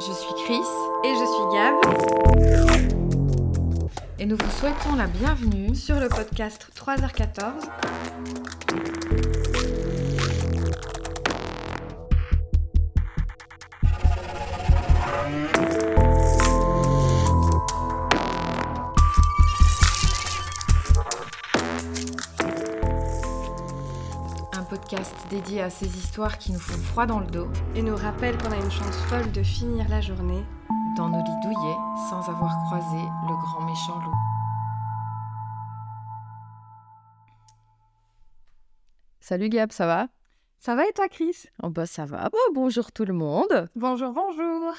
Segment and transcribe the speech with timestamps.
[0.00, 0.60] Je suis Chris
[1.04, 1.74] Et je suis Gab.
[4.18, 5.74] et nous vous souhaitons la bienvenue.
[5.74, 7.68] Sur le podcast 3h14.
[24.84, 28.36] Podcast dédié à ces histoires qui nous font froid dans le dos, Et nous rappelle
[28.36, 30.44] qu'on a une chance folle de finir la journée.
[30.98, 31.76] dans nos lits douillets,
[32.10, 34.14] sans avoir croisé le grand méchant loup.
[39.20, 40.08] Salut Gab, ça va?
[40.58, 41.44] Ça va et toi, Chris?
[41.62, 42.28] Oh bah ça va.
[42.28, 43.70] Bon, bonjour tout le monde.
[43.74, 44.74] Bonjour, bonjour.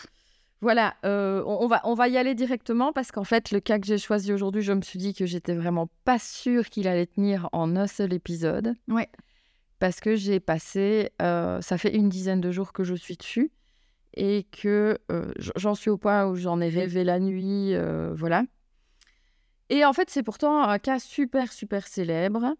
[0.61, 3.79] Voilà, euh, on, on va, on va y aller directement parce qu'en fait, le cas
[3.79, 7.07] que j'ai choisi aujourd'hui, je me suis dit que j'étais vraiment pas sûre qu'il allait
[7.07, 8.75] tenir en un seul épisode.
[8.87, 9.09] Ouais.
[9.79, 13.51] Parce que j'ai passé, euh, ça fait une dizaine de jours que je suis dessus
[14.15, 18.43] et que euh, j'en suis au point où j'en ai rêvé la nuit, euh, voilà.
[19.69, 22.53] Et en fait, c'est pourtant un cas super, super célèbre.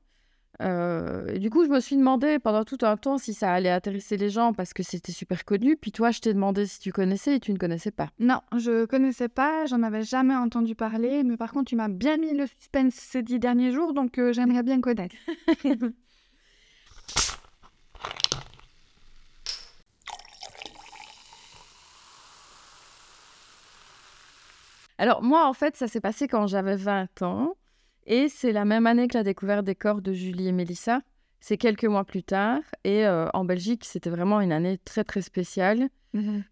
[0.62, 4.16] Et du coup, je me suis demandé pendant tout un temps si ça allait intéresser
[4.16, 5.76] les gens parce que c'était super connu.
[5.76, 8.10] Puis toi, je t'ai demandé si tu connaissais et tu ne connaissais pas.
[8.20, 12.16] Non, je connaissais pas, j'en avais jamais entendu parler, mais par contre, tu m'as bien
[12.16, 15.16] mis le suspense ces dix derniers jours, donc j'aimerais bien connaître.
[24.98, 27.56] Alors moi, en fait, ça s'est passé quand j'avais 20 ans.
[28.08, 31.02] Et c'est la même année que la découverte des corps de Julie et Mélissa.
[31.40, 32.62] C'est quelques mois plus tard.
[32.84, 35.90] Et euh, en Belgique, c'était vraiment une année très, très spéciale.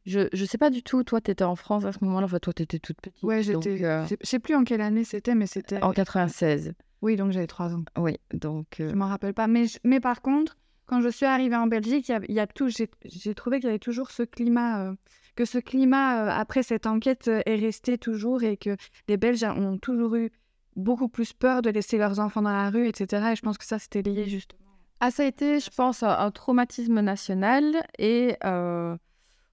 [0.05, 2.25] Je ne sais pas du tout, toi, tu étais en France à ce moment-là.
[2.25, 3.23] Enfin, toi, tu étais toute petite.
[3.23, 3.81] Ouais, j'étais.
[3.85, 5.81] euh, je sais plus en quelle année c'était, mais c'était.
[5.81, 6.73] en 96.
[7.03, 7.83] Oui, donc j'avais trois ans.
[7.97, 8.79] Oui, donc...
[8.79, 9.47] euh, Je m'en rappelle pas.
[9.47, 12.33] Mais, je- mais par contre, quand je suis arrivée en Belgique, il y a, il
[12.33, 12.87] y a tout, j'ai,
[13.35, 14.95] trouvé qu'il y avait toujours ce climat, euh,
[15.35, 18.77] que ce climat, euh, après cette enquête, est resté toujours et que
[19.09, 20.31] les Belges ont toujours eu
[20.77, 23.33] beaucoup plus peur de laisser leurs enfants dans la rue, etc.
[23.33, 24.61] Et je pense que ça, c'était lié justement.
[25.01, 27.85] Ah, ça a été, je pense, un, un traumatisme national.
[27.99, 28.37] Et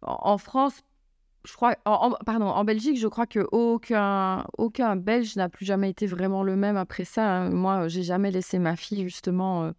[0.02, 0.82] en France,
[1.44, 5.90] je crois, en, pardon, en Belgique, je crois que aucun, aucun Belge n'a plus jamais
[5.90, 7.26] été vraiment le même après ça.
[7.26, 7.50] hein.
[7.50, 9.72] Moi, j'ai jamais laissé ma fille justement euh,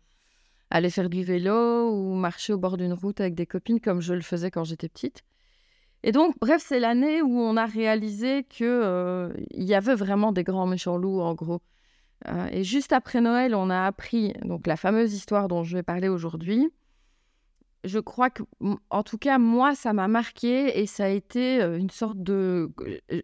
[0.70, 4.14] aller faire du vélo ou marcher au bord d'une route avec des copines comme je
[4.14, 5.24] le faisais quand j'étais petite.
[6.04, 10.44] Et donc, bref, c'est l'année où on a réalisé que euh, y avait vraiment des
[10.44, 11.62] grands méchants loups, en gros.
[12.28, 15.84] Euh, et juste après Noël, on a appris donc la fameuse histoire dont je vais
[15.84, 16.72] parler aujourd'hui.
[17.84, 18.44] Je crois que,
[18.90, 22.72] en tout cas, moi, ça m'a marqué et ça a été euh, une sorte de.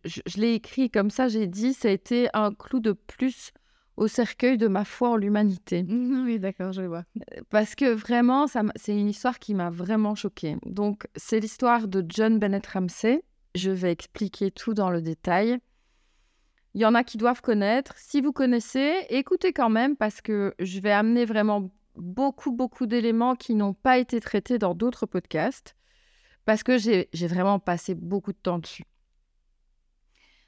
[0.04, 3.52] Je, je l'ai écrit comme ça, j'ai dit, ça a été un clou de plus
[3.98, 5.84] au cercueil de ma foi en l'humanité.
[6.28, 7.04] Oui, d'accord, je vois.
[7.50, 10.58] Parce que vraiment, c'est une histoire qui m'a vraiment choquée.
[10.66, 13.24] Donc, c'est l'histoire de John Bennett Ramsey.
[13.56, 15.58] Je vais expliquer tout dans le détail.
[16.74, 17.94] Il y en a qui doivent connaître.
[17.98, 23.36] Si vous connaissez, écoutez quand même parce que je vais amener vraiment beaucoup, beaucoup d'éléments
[23.36, 25.76] qui n'ont pas été traités dans d'autres podcasts
[26.46, 28.86] parce que j'ai j'ai vraiment passé beaucoup de temps dessus.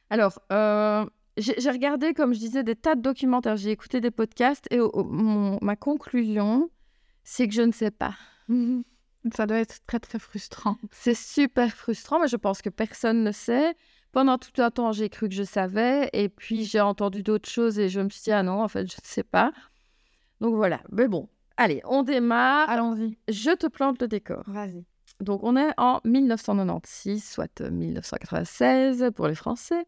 [0.10, 1.06] Alors, euh,
[1.38, 5.60] j'ai regardé, comme je disais, des tas de documentaires, j'ai écouté des podcasts et mon-
[5.62, 6.70] ma conclusion,
[7.24, 8.16] c'est que je ne sais pas.
[9.36, 10.78] Ça doit être très, très frustrant.
[10.92, 13.76] C'est super frustrant, mais je pense que personne ne sait.
[14.12, 17.78] Pendant tout un temps, j'ai cru que je savais, et puis j'ai entendu d'autres choses
[17.78, 19.52] et je me suis dit, ah non, en fait, je ne sais pas.
[20.42, 21.30] Donc voilà, mais bon,
[21.60, 22.70] allez, on démarre.
[22.70, 24.44] Allons-y, Je te plante le décor.
[24.48, 24.86] vas-y.
[25.22, 29.86] Donc on est en 1996, soit euh, 1996 pour les Français.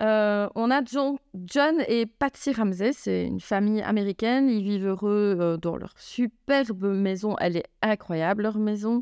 [0.00, 4.48] Euh, on a John, John et Patsy Ramsey, c'est une famille américaine.
[4.48, 7.34] Ils vivent heureux euh, dans leur superbe maison.
[7.40, 9.00] Elle est incroyable, leur maison,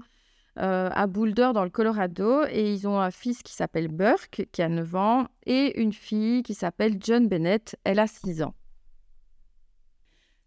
[0.59, 2.45] euh, à Boulder, dans le Colorado.
[2.51, 6.43] Et ils ont un fils qui s'appelle Burke, qui a 9 ans, et une fille
[6.43, 7.77] qui s'appelle John Bennett.
[7.85, 8.55] Elle a 6 ans.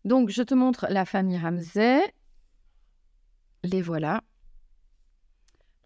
[0.05, 2.01] Donc, je te montre la famille Ramsey.
[3.63, 4.21] Les voilà.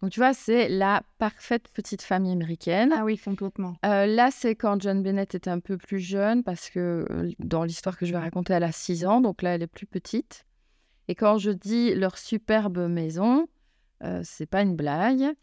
[0.00, 2.92] Donc, tu vois, c'est la parfaite petite famille américaine.
[2.94, 3.74] Ah oui, complètement.
[3.86, 7.64] Euh, là, c'est quand John Bennett était un peu plus jeune, parce que euh, dans
[7.64, 10.44] l'histoire que je vais raconter, elle a 6 ans, donc là, elle est plus petite.
[11.08, 13.48] Et quand je dis leur superbe maison,
[14.02, 15.34] euh, c'est pas une blague.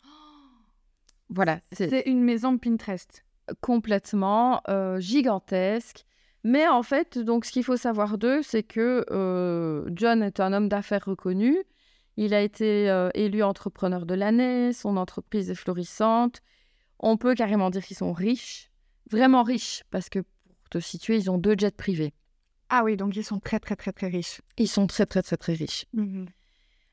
[1.30, 3.24] Voilà, c'est C'est une maison Pinterest.
[3.62, 6.06] complètement euh, gigantesque.
[6.44, 10.54] Mais en fait, donc, ce qu'il faut savoir d'eux, c'est que euh, John est un
[10.54, 11.58] homme d'affaires reconnu.
[12.18, 14.74] Il a été euh, élu entrepreneur de l'année.
[14.74, 16.42] Son entreprise est florissante.
[17.00, 18.72] On peut carrément dire qu'ils sont riches,
[19.10, 22.14] vraiment riches, parce que pour te situer, ils ont deux jets privés.
[22.70, 24.42] Ah oui, donc ils sont très, très, très, très riches.
[24.58, 25.86] Ils sont très, très, très, très riches.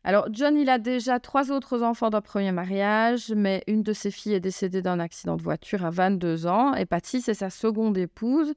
[0.05, 4.11] Alors, John, il a déjà trois autres enfants d'un premier mariage, mais une de ses
[4.11, 6.75] filles est décédée d'un accident de voiture à 22 ans.
[6.75, 8.55] Et Patty, c'est sa seconde épouse.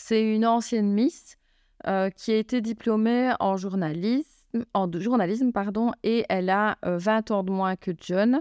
[0.00, 1.36] C'est une ancienne Miss
[1.88, 7.34] euh, qui a été diplômée en journalisme, en journalisme pardon, et elle a 20 euh,
[7.34, 8.40] ans de moins que John.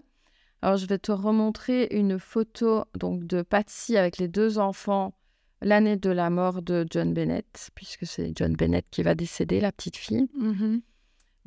[0.61, 5.15] Alors, je vais te remontrer une photo donc, de Patsy avec les deux enfants
[5.61, 9.71] l'année de la mort de John Bennett, puisque c'est John Bennett qui va décéder, la
[9.71, 10.27] petite fille.
[10.35, 10.77] Mmh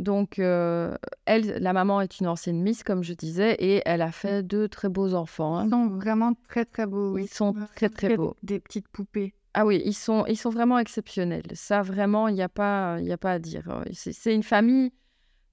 [0.01, 0.97] donc, euh,
[1.27, 4.67] elle, la maman est une ancienne Miss, comme je disais, et elle a fait deux
[4.67, 5.59] très beaux enfants.
[5.59, 5.67] Hein.
[5.67, 7.19] Ils sont vraiment très, très beaux.
[7.19, 8.35] Ils sont très, très, beaux.
[8.43, 9.35] Des petites poupées.
[9.55, 11.47] Ah oui, ils sont, ils sont vraiment exceptionnels.
[11.55, 13.83] Ça, vraiment, il n'y a, pas, a pas à dire.
[13.93, 14.93] C'est une famille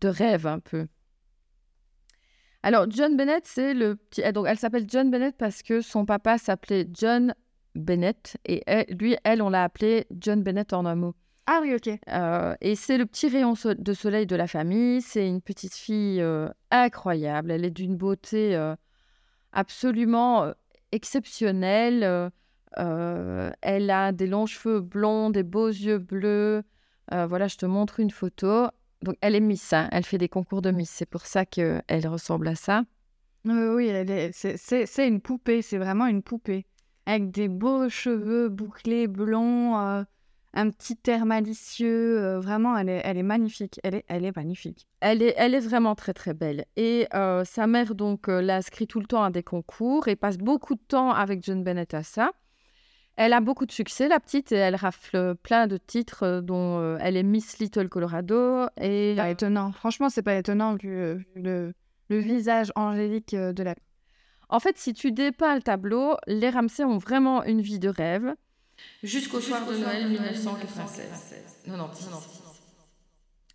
[0.01, 0.87] de rêve, un peu.
[2.63, 4.21] Alors, John Bennett, c'est le petit.
[4.33, 7.33] Donc, elle s'appelle John Bennett parce que son papa s'appelait John
[7.75, 11.15] Bennett et lui, elle, on l'a appelé John Bennett en un mot.
[11.45, 11.89] Ah oui, ok.
[12.09, 15.01] Euh, et c'est le petit rayon de soleil de la famille.
[15.01, 17.51] C'est une petite fille euh, incroyable.
[17.51, 18.75] Elle est d'une beauté euh,
[19.53, 20.51] absolument
[20.91, 22.31] exceptionnelle.
[22.75, 26.63] Elle a des longs cheveux blonds, des beaux yeux bleus.
[27.11, 28.67] voilà, je te montre une photo.
[29.03, 29.73] Donc, elle est Miss.
[29.73, 29.89] Hein.
[29.91, 30.89] Elle fait des concours de Miss.
[30.89, 32.83] C'est pour ça qu'elle ressemble à ça.
[33.45, 33.91] oui,
[34.33, 35.61] c'est une poupée.
[35.61, 36.65] C'est vraiment une poupée.
[37.05, 40.05] Avec des beaux cheveux bouclés blonds
[40.57, 42.19] un petit air malicieux.
[42.19, 43.79] Euh, vraiment, elle est, elle est magnifique.
[43.83, 44.87] Elle est, elle est magnifique.
[44.99, 46.65] Elle est, elle est vraiment très très belle.
[46.75, 50.37] Et euh, sa mère donc euh, l'inscrit tout le temps à des concours et passe
[50.37, 52.31] beaucoup de temps avec John Bennett à ça.
[53.17, 57.17] Elle a beaucoup de succès, la petite, et elle rafle plein de titres, dont elle
[57.17, 58.67] est Miss Little Colorado.
[58.79, 59.71] Et pas étonnant.
[59.71, 61.73] Franchement, c'est pas étonnant vu, le,
[62.09, 63.73] le, visage angélique de la.
[64.49, 68.35] En fait, si tu dépeins le tableau, les Ramsey ont vraiment une vie de rêve.
[69.03, 71.05] Jusqu'au soir de Noël 1996.
[71.67, 71.89] Non, non,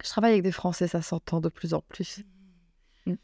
[0.02, 2.20] Je travaille avec des Français, ça s'entend de plus en plus.
[3.06, 3.14] Mm.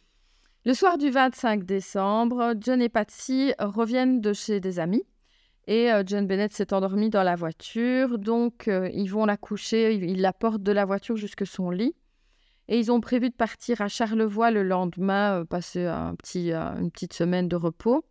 [0.65, 5.05] Le soir du 25 décembre, John et Patsy reviennent de chez des amis.
[5.69, 9.95] Et euh, John Bennett s'est endormi dans la voiture, donc euh, ils vont la coucher,
[9.95, 11.95] ils la portent de la voiture jusque son lit.
[12.69, 16.91] Et ils ont prévu de partir à Charlevoix le lendemain, euh, passer un petit, une
[16.91, 18.03] petite semaine de repos.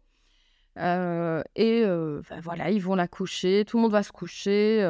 [0.76, 4.88] Et ben voilà, ils vont la coucher, tout le monde va se coucher.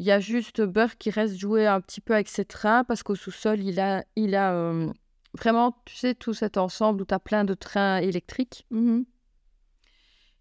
[0.00, 3.04] Il y a juste Burke qui reste jouer un petit peu avec ses trains parce
[3.04, 4.72] qu'au sous-sol, il a, il a
[5.38, 8.66] vraiment, tu sais, tout cet ensemble où tu as plein de trains électriques.
[8.72, 9.02] Mmh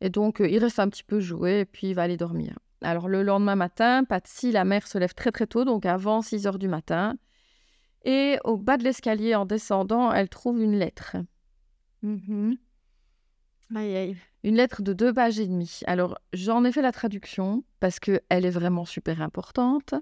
[0.02, 2.58] et donc, il reste un petit peu jouer et puis il va aller dormir.
[2.82, 6.48] Alors, le lendemain matin, Patsy, la mère, se lève très très tôt, donc avant 6
[6.48, 7.16] heures du matin.
[8.04, 11.18] Et au bas de l'escalier, en descendant, elle trouve une lettre.
[12.04, 12.54] Mmh
[13.74, 14.18] aïe aïe.
[14.44, 15.80] Une lettre de deux pages et demie.
[15.88, 19.96] Alors, j'en ai fait la traduction parce qu'elle est vraiment super importante.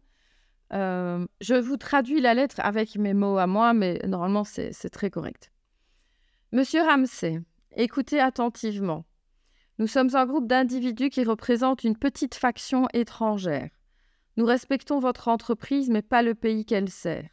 [0.74, 5.10] Euh, je vous traduis la lettre avec mes mots à moi, mais normalement, c'est très
[5.10, 5.51] correct.
[6.51, 7.39] Monsieur Ramsey,
[7.78, 9.06] écoutez attentivement.
[9.80, 13.70] Nous sommes un groupe d'individus qui représentent une petite faction étrangère.
[14.38, 17.30] Nous respectons votre entreprise, mais pas le pays qu'elle sert.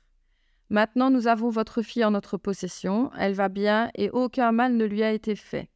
[0.70, 3.10] Maintenant, nous avons votre fille en notre possession.
[3.19, 5.69] Elle va bien et aucun mal ne lui a été fait.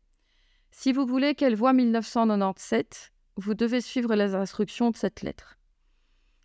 [0.70, 5.58] Si vous voulez qu'elle voie 1997, vous devez suivre les instructions de cette lettre.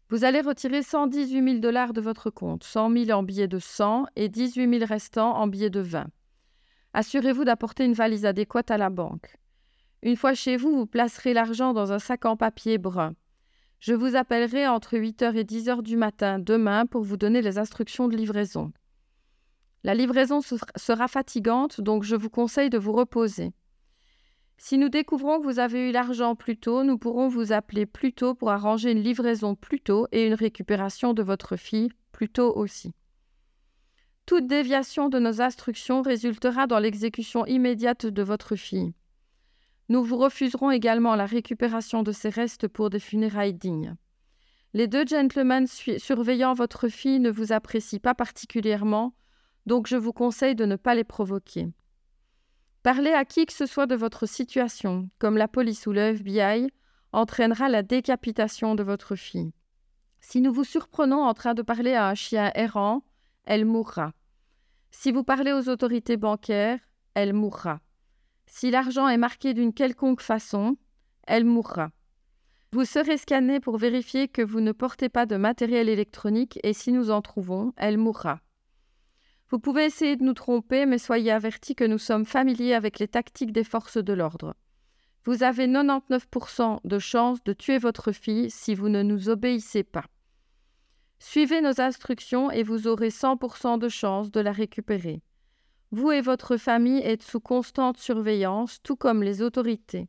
[0.09, 4.07] Vous allez retirer 118 000 dollars de votre compte, 100 000 en billets de 100
[4.15, 6.07] et 18 000 restants en billets de 20.
[6.93, 9.37] Assurez-vous d'apporter une valise adéquate à la banque.
[10.01, 13.15] Une fois chez vous, vous placerez l'argent dans un sac en papier brun.
[13.79, 18.07] Je vous appellerai entre 8h et 10h du matin demain pour vous donner les instructions
[18.07, 18.71] de livraison.
[19.83, 23.53] La livraison sera fatigante, donc je vous conseille de vous reposer.
[24.57, 28.11] Si nous découvrons que vous avez eu l'argent plus tôt, nous pourrons vous appeler plus
[28.11, 32.53] tôt pour arranger une livraison plus tôt et une récupération de votre fille plus tôt
[32.53, 32.91] aussi.
[34.25, 38.93] Toute déviation de nos instructions résultera dans l'exécution immédiate de votre fille.
[39.89, 43.95] Nous vous refuserons également la récupération de ses restes pour des funérailles dignes.
[44.73, 49.15] Les deux gentlemen surveillant votre fille ne vous apprécient pas particulièrement,
[49.65, 51.69] donc je vous conseille de ne pas les provoquer.
[52.83, 56.69] Parler à qui que ce soit de votre situation, comme la police ou le FBI,
[57.11, 59.53] entraînera la décapitation de votre fille.
[60.21, 63.01] Si nous vous surprenons en train de parler à un chien errant,
[63.45, 64.13] elle mourra.
[64.91, 66.79] Si vous parlez aux autorités bancaires,
[67.15, 67.79] elle mourra.
[68.49, 70.75] Si l'argent est marqué d'une quelconque façon,
[71.27, 71.91] elle mourra.
[72.71, 76.91] Vous serez scanné pour vérifier que vous ne portez pas de matériel électronique et si
[76.91, 78.41] nous en trouvons, elle mourra.
[79.49, 83.07] Vous pouvez essayer de nous tromper, mais soyez avertis que nous sommes familiers avec les
[83.07, 84.55] tactiques des forces de l'ordre.
[85.25, 90.05] Vous avez 99% de chance de tuer votre fille si vous ne nous obéissez pas.
[91.19, 95.21] Suivez nos instructions et vous aurez 100% de chance de la récupérer.
[95.91, 100.07] Vous et votre famille êtes sous constante surveillance, tout comme les autorités.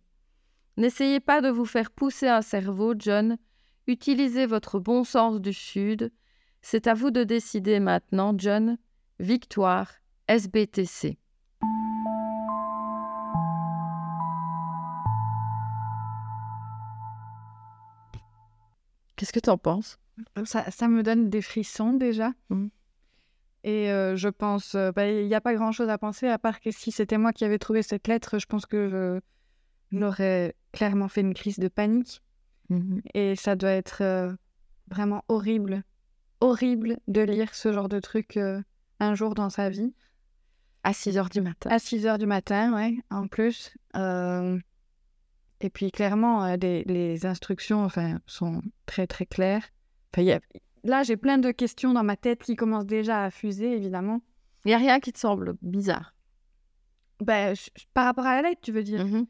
[0.77, 3.39] N'essayez pas de vous faire pousser un cerveau, John.
[3.87, 6.13] Utilisez votre bon sens du Sud.
[6.61, 8.77] C'est à vous de décider maintenant, John.
[9.21, 9.91] Victoire,
[10.29, 11.19] SBTC.
[19.17, 19.99] Qu'est-ce que tu en penses?
[20.45, 22.33] Ça, ça me donne des frissons déjà.
[22.51, 22.69] Mmh.
[23.63, 26.71] Et euh, je pense, bah, il n'y a pas grand-chose à penser, à part que
[26.71, 29.21] si c'était moi qui avais trouvé cette lettre, je pense que je
[29.97, 32.23] l'aurais clairement fait une crise de panique.
[32.71, 34.33] Mmh Et ça doit être euh,
[34.91, 35.83] vraiment horrible,
[36.41, 38.63] horrible de lire ce genre de truc euh,
[39.01, 39.93] un jour dans sa vie.
[40.83, 41.69] À 6 heures du matin.
[41.71, 43.75] À 6 heures du matin, ouais, en plus.
[45.61, 49.65] Et puis clairement, les instructions enfin, sont très très claires.
[50.13, 50.41] Enfin, y a-
[50.85, 54.21] Là, j'ai plein de questions dans ma tête qui commencent déjà à fuser, évidemment.
[54.65, 56.15] Il n'y a rien qui te semble bizarre.
[57.21, 59.05] Ben, je- par rapport à la lettre, tu veux dire?
[59.07, 59.27] Mhm.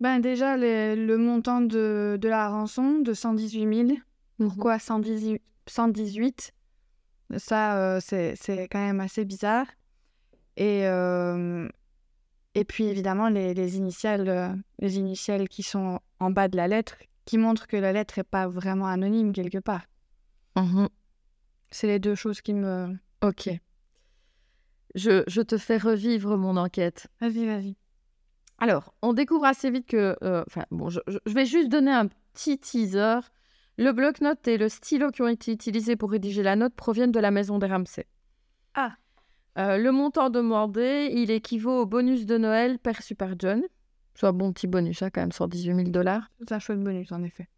[0.00, 3.98] Ben déjà, le, le montant de, de la rançon de 118 000.
[4.38, 6.52] Pourquoi 118, 118
[7.36, 8.36] Ça, euh, c'est
[8.70, 9.66] quand même assez bizarre.
[10.56, 11.68] Et, euh,
[12.54, 14.48] et puis, évidemment, les, les initiales, euh,
[14.78, 18.24] les initiales qui sont en bas de la lettre, qui montrent que la lettre n'est
[18.24, 19.82] pas vraiment anonyme quelque part.
[20.60, 20.88] Mhm.
[21.70, 22.96] C'est les deux choses qui me...
[23.22, 23.50] Ok.
[24.94, 27.08] Je, je te fais revivre mon enquête.
[27.20, 27.76] Vas-y, vas-y.
[28.58, 30.16] Alors, on découvre assez vite que.
[30.22, 33.20] euh, Enfin, bon, je, je- je vais juste donner un petit teaser.
[33.76, 37.20] Le bloc-notes et le stylo qui ont été utilisés pour rédiger la note proviennent de
[37.20, 38.06] la maison des Ramsay.
[38.74, 38.96] Ah.
[39.58, 43.62] Euh, le montant demandé, il équivaut au bonus de Noël perçu par John.
[44.14, 46.28] Soit bon petit bonus, hein, quand même, 118 000 dollars.
[46.40, 47.48] C'est un chouette bonus, en effet.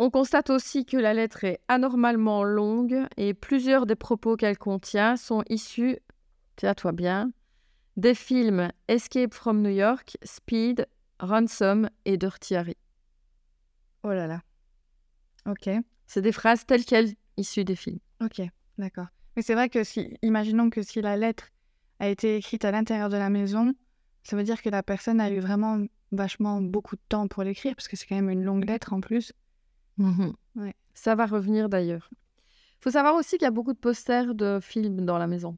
[0.00, 5.16] On constate aussi que la lettre est anormalement longue et plusieurs des propos qu'elle contient
[5.16, 5.98] sont issus,
[6.54, 7.32] tiens-toi bien,
[7.96, 10.86] des films Escape from New York, Speed,
[11.18, 12.76] Ransom et Dirty Harry.
[14.04, 14.40] Oh là là.
[15.46, 15.68] Ok.
[16.06, 17.98] C'est des phrases telles quelles issues des films.
[18.22, 18.40] Ok,
[18.78, 19.08] d'accord.
[19.34, 21.48] Mais c'est vrai que si, imaginons que si la lettre
[21.98, 23.74] a été écrite à l'intérieur de la maison,
[24.22, 27.74] ça veut dire que la personne a eu vraiment vachement beaucoup de temps pour l'écrire,
[27.74, 29.32] parce que c'est quand même une longue lettre en plus.
[30.56, 30.74] Ouais.
[30.94, 32.08] Ça va revenir d'ailleurs.
[32.12, 35.56] Il faut savoir aussi qu'il y a beaucoup de posters de films dans la maison.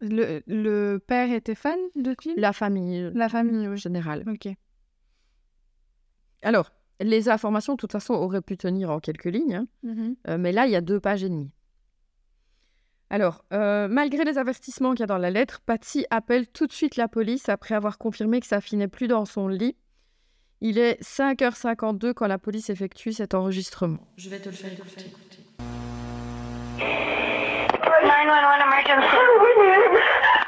[0.00, 3.76] Le, le père était fan de films La famille La famille, en oui.
[3.76, 4.22] général.
[4.28, 4.48] Ok.
[6.42, 9.66] Alors, les informations, de toute façon, auraient pu tenir en quelques lignes.
[9.84, 10.14] hein.
[10.28, 11.50] Euh, mais là, il y a deux pages et demie.
[13.10, 16.72] Alors, euh, malgré les avertissements qu'il y a dans la lettre, Patsy appelle tout de
[16.72, 19.76] suite la police après avoir confirmé que sa fille n'est plus dans son lit.
[20.60, 23.98] Il est 5h52 quand la police effectue cet enregistrement.
[24.16, 25.06] Je vais te le faire écouter.
[28.02, 29.06] 911 emergency.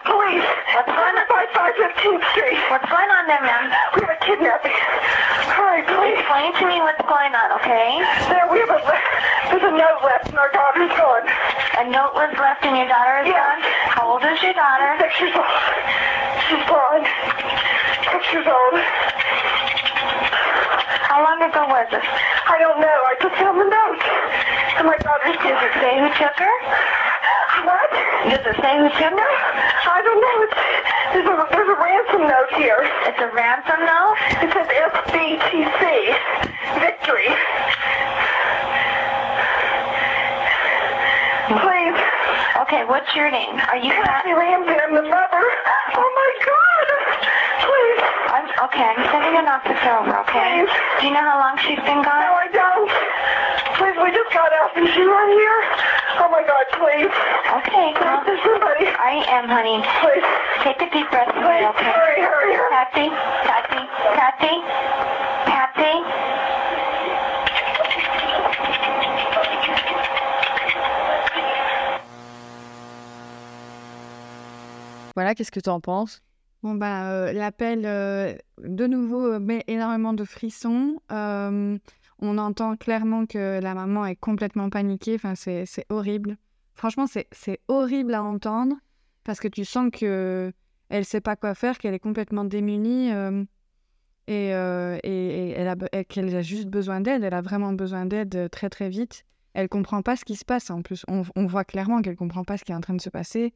[0.05, 0.49] Police.
[0.75, 1.27] What's going on?
[1.31, 2.59] By 515th Street.
[2.71, 3.71] What's going on there, ma'am?
[3.95, 4.75] We have a kidnapping.
[5.55, 6.19] Hurry, please.
[6.19, 8.03] Explain to me what's going on, okay?
[8.31, 8.81] There, we have a,
[9.51, 11.27] there's a note left and our daughter's gone.
[11.79, 13.39] A note was left and your daughter is Yes.
[13.39, 13.61] gone?
[13.95, 14.91] How old is your daughter?
[14.99, 15.47] Six years old.
[16.51, 17.07] She's blind.
[18.11, 18.75] Six years old.
[21.11, 22.07] How long ago was this?
[22.07, 22.87] I don't know.
[22.87, 23.99] I just found the note.
[24.79, 26.55] And my daughter's Does it say who took her?
[27.67, 27.91] What?
[28.31, 29.33] Does it say who took her?
[29.91, 30.37] I don't know.
[30.47, 30.55] It's,
[31.11, 32.87] there's, a, there's a ransom note here.
[33.11, 34.23] It's a ransom note?
[34.39, 35.83] It says SBTC.
[36.79, 37.27] Victory.
[41.59, 41.99] Please.
[42.63, 43.59] Okay, what's your name?
[43.67, 45.43] Are you Kathy Ramsey, I'm the mother.
[45.99, 46.87] Oh my God.
[47.67, 48.20] Please.
[48.41, 50.65] I'm, okay, I'm sending an officer over, okay?
[50.65, 50.73] Please.
[50.97, 52.25] Do you know how long she's been gone?
[52.25, 52.41] No, gone?
[52.41, 52.89] I don't.
[53.77, 54.73] Please, we just got out.
[54.81, 55.61] and she right here?
[56.25, 57.13] Oh my God, please.
[57.61, 58.89] Okay, Please, well, there's somebody.
[58.97, 59.85] I am, honey.
[60.01, 60.25] Please.
[60.65, 61.93] Take a deep breath for me, Please, okay?
[61.93, 62.73] hurry, hurry, hurry.
[62.73, 63.07] Patsy,
[63.45, 63.83] Patsy,
[64.17, 64.55] Patsy,
[65.45, 65.95] Patsy.
[75.15, 76.23] Voilà, qu'est-ce que tu en penses
[76.63, 81.01] Bon, bah, euh, l'appel, euh, de nouveau, euh, met énormément de frissons.
[81.11, 81.79] Euh,
[82.19, 85.15] on entend clairement que la maman est complètement paniquée.
[85.15, 86.37] Enfin, c'est c'est horrible.
[86.75, 88.77] Franchement, c'est horrible à entendre
[89.25, 90.53] parce que tu sens que
[90.91, 93.11] elle sait pas quoi faire, qu'elle est complètement démunie
[94.27, 97.23] et, et, elle a, qu'elle a juste besoin d'aide.
[97.23, 99.25] Elle a vraiment besoin d'aide très très vite.
[99.55, 100.71] Elle comprend pas ce qui se passe.
[100.71, 103.01] En plus, on, on voit clairement qu'elle comprend pas ce qui est en train de
[103.01, 103.55] se passer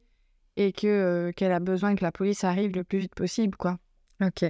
[0.57, 3.77] et que euh, qu'elle a besoin que la police arrive le plus vite possible, quoi.
[4.21, 4.45] Ok.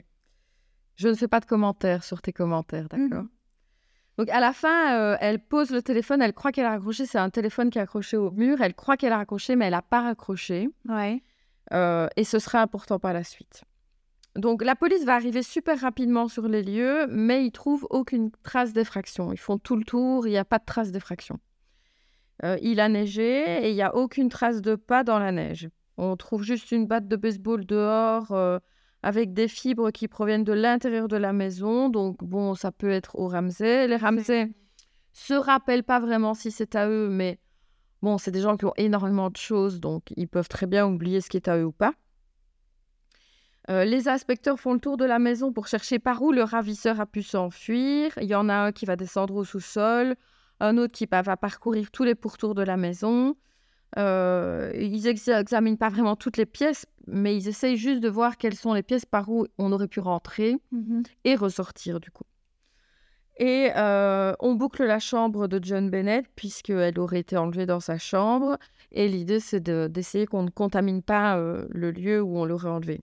[0.95, 3.29] Je ne fais pas de commentaires sur tes commentaires, d'accord Mhm.
[4.17, 7.17] Donc à la fin, euh, elle pose le téléphone, elle croit qu'elle a raccroché, c'est
[7.17, 9.81] un téléphone qui est accroché au mur, elle croit qu'elle a raccroché, mais elle n'a
[9.81, 10.69] pas raccroché.
[10.87, 11.21] Ouais.
[11.73, 13.65] Euh, et ce sera important par la suite.
[14.35, 18.71] Donc la police va arriver super rapidement sur les lieux, mais ils trouvent aucune trace
[18.71, 19.33] d'effraction.
[19.33, 21.39] Ils font tout le tour, il n'y a pas de trace d'effraction.
[22.43, 25.69] Euh, il a neigé et il n'y a aucune trace de pas dans la neige.
[25.97, 28.59] On trouve juste une batte de baseball dehors euh,
[29.01, 31.89] avec des fibres qui proviennent de l'intérieur de la maison.
[31.89, 33.87] Donc bon, ça peut être au Ramsey.
[33.87, 34.51] Les Ramsey
[35.13, 37.39] se rappellent pas vraiment si c'est à eux, mais
[38.01, 41.21] bon, c'est des gens qui ont énormément de choses, donc ils peuvent très bien oublier
[41.21, 41.93] ce qui est à eux ou pas.
[43.69, 46.99] Euh, les inspecteurs font le tour de la maison pour chercher par où le ravisseur
[46.99, 48.11] a pu s'enfuir.
[48.21, 50.15] Il y en a un qui va descendre au sous-sol,
[50.59, 53.35] un autre qui va va parcourir tous les pourtours de la maison.
[53.97, 58.55] Euh, ils n'examinent pas vraiment toutes les pièces, mais ils essayent juste de voir quelles
[58.55, 61.03] sont les pièces par où on aurait pu rentrer Mhm.
[61.23, 62.23] et ressortir du coup.
[63.37, 67.97] Et euh, on boucle la chambre de John Bennett puisqu'elle aurait été enlevée dans sa
[67.97, 68.57] chambre.
[68.93, 72.69] Et l'idée, c'est de- d'essayer qu'on ne contamine pas euh, le lieu où on l'aurait
[72.69, 73.01] enlevée.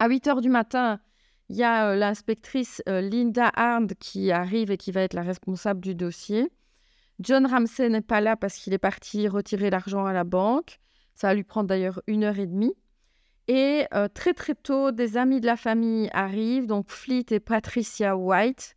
[0.00, 1.00] À 8 heures du matin,
[1.48, 5.94] il y a l'inspectrice Linda Arndt qui arrive et qui va être la responsable du
[5.94, 6.50] dossier.
[7.20, 10.78] John Ramsey n'est pas là parce qu'il est parti retirer l'argent à la banque.
[11.14, 12.74] Ça va lui prendre d'ailleurs une heure et demie.
[13.48, 18.16] Et euh, très très tôt, des amis de la famille arrivent, donc Fleet et Patricia
[18.16, 18.76] White,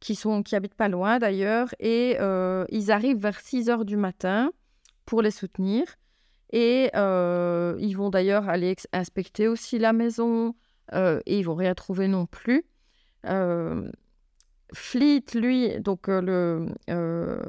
[0.00, 3.96] qui, sont, qui habitent pas loin d'ailleurs, et euh, ils arrivent vers 6 heures du
[3.96, 4.50] matin
[5.06, 5.84] pour les soutenir.
[6.50, 10.54] Et euh, ils vont d'ailleurs aller inspecter aussi la maison,
[10.92, 12.64] et ils vont rien trouver non plus.
[14.74, 17.42] Fleet, lui, donc euh, le euh,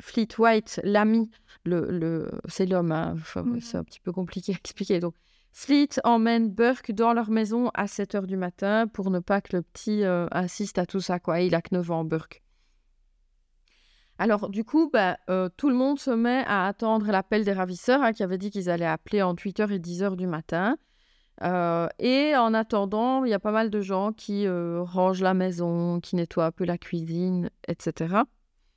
[0.00, 1.30] Fleet White, l'ami,
[1.64, 3.16] le, le, c'est l'homme, hein,
[3.60, 5.00] c'est un petit peu compliqué à expliquer.
[5.00, 5.14] Donc,
[5.52, 9.56] Fleet emmène Burke dans leur maison à 7 heures du matin pour ne pas que
[9.56, 11.40] le petit euh, insiste à tout ça, quoi.
[11.40, 12.42] Il a que 9 ans, Burke.
[14.18, 18.02] Alors, du coup, bah, euh, tout le monde se met à attendre l'appel des ravisseurs
[18.02, 20.78] hein, qui avaient dit qu'ils allaient appeler entre 8h et 10h du matin.
[21.42, 25.34] Euh, et en attendant, il y a pas mal de gens qui euh, rangent la
[25.34, 28.24] maison, qui nettoient un peu la cuisine, etc.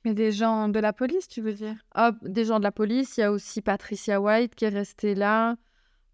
[0.04, 1.76] Mais des gens de la police, tu veux dire?
[1.96, 5.16] Hop, des gens de la police, il y a aussi Patricia White qui est restée
[5.16, 5.56] là.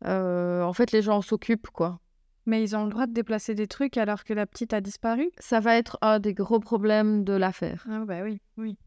[0.05, 1.99] Euh, en fait, les gens s'occupent, quoi.
[2.45, 5.29] Mais ils ont le droit de déplacer des trucs alors que la petite a disparu?
[5.37, 7.85] Ça va être un des gros problèmes de l'affaire.
[7.89, 8.77] Ah bah oui, oui.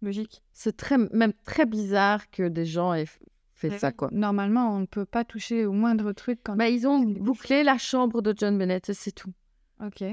[0.00, 0.42] Logique.
[0.52, 3.18] C'est très, même très bizarre que des gens aient f-
[3.54, 4.08] fait ça, quoi.
[4.12, 7.78] Normalement, on ne peut pas toucher au moindre truc quand Bah, ils ont bouclé la
[7.78, 9.32] chambre de John Bennett, et c'est tout.
[9.84, 10.04] Ok.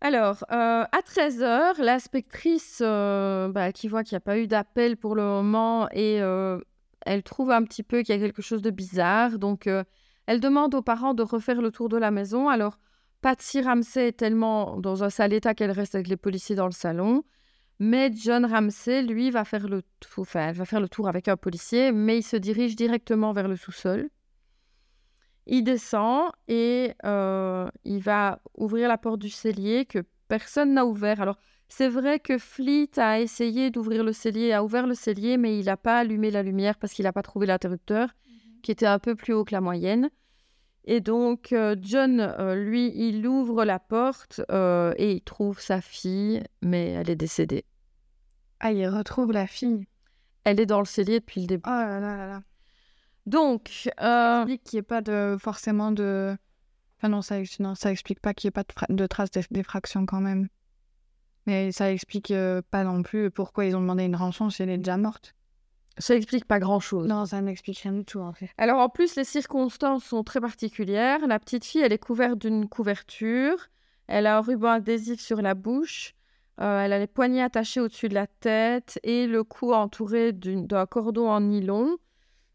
[0.00, 4.96] Alors, euh, à 13h, l'inspectrice euh, bah, qui voit qu'il n'y a pas eu d'appel
[4.96, 6.60] pour le moment et euh,
[7.06, 9.38] elle trouve un petit peu qu'il y a quelque chose de bizarre.
[9.38, 9.84] Donc, euh,
[10.26, 12.48] elle demande aux parents de refaire le tour de la maison.
[12.48, 12.78] Alors,
[13.22, 16.72] Patsy Ramsey est tellement dans un sale état qu'elle reste avec les policiers dans le
[16.72, 17.24] salon.
[17.78, 21.36] Mais John Ramsey, lui, va faire le tour, enfin, va faire le tour avec un
[21.36, 24.08] policier, mais il se dirige directement vers le sous-sol.
[25.46, 31.20] Il descend et euh, il va ouvrir la porte du cellier que personne n'a ouvert.
[31.20, 35.58] Alors, c'est vrai que Fleet a essayé d'ouvrir le cellier, a ouvert le cellier, mais
[35.58, 38.08] il n'a pas allumé la lumière parce qu'il n'a pas trouvé l'interrupteur,
[38.62, 40.10] qui était un peu plus haut que la moyenne.
[40.88, 45.80] Et donc, euh, John, euh, lui, il ouvre la porte euh, et il trouve sa
[45.80, 47.64] fille, mais elle est décédée.
[48.60, 49.86] Ah, il retrouve la fille.
[50.44, 51.64] Elle est dans le cellier depuis le début.
[51.66, 52.42] Oh là là là là.
[53.26, 56.36] Donc, euh, qu'il n'y ait pas de, forcément de...
[56.98, 59.30] Enfin non, ça, non, ça explique pas qu'il n'y ait pas de, fra- de traces
[59.32, 60.48] d'eff- d'effraction quand même.
[61.46, 64.70] Mais ça explique euh, pas non plus pourquoi ils ont demandé une rançon si elle
[64.70, 65.34] est déjà morte.
[65.98, 67.06] Ça explique pas grand-chose.
[67.06, 68.50] Non, ça n'explique rien du tout en fait.
[68.58, 71.26] Alors en plus, les circonstances sont très particulières.
[71.26, 73.68] La petite fille, elle est couverte d'une couverture.
[74.06, 76.14] Elle a un ruban adhésif sur la bouche.
[76.60, 80.86] Euh, elle a les poignets attachés au-dessus de la tête et le cou entouré d'un
[80.86, 81.96] cordon en nylon.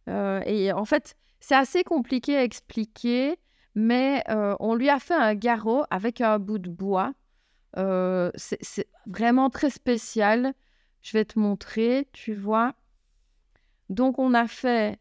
[0.10, 3.38] Euh, et en fait, c'est assez compliqué à expliquer,
[3.76, 7.14] mais euh, on lui a fait un garrot avec un bout de bois.
[8.36, 10.54] C'est vraiment très spécial.
[11.02, 12.76] Je vais te montrer, tu vois.
[13.92, 14.98] Donc on a fait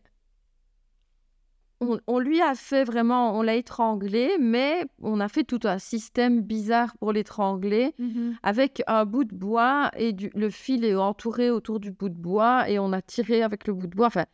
[1.80, 5.78] on, on lui a fait vraiment, on l'a étranglé, mais on a fait tout un
[5.78, 7.94] système bizarre pour l'étrangler
[8.42, 12.18] avec un bout de bois et du- le fil est entouré autour du bout de
[12.18, 14.08] bois et on a tiré avec le bout de bois.
[14.08, 14.26] Enfin,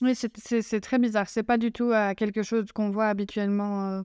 [0.00, 1.28] Oui, c'est- c'est c'est très bizarre.
[1.28, 4.02] C'est pas du tout euh, quelque chose qu'on voit habituellement euh,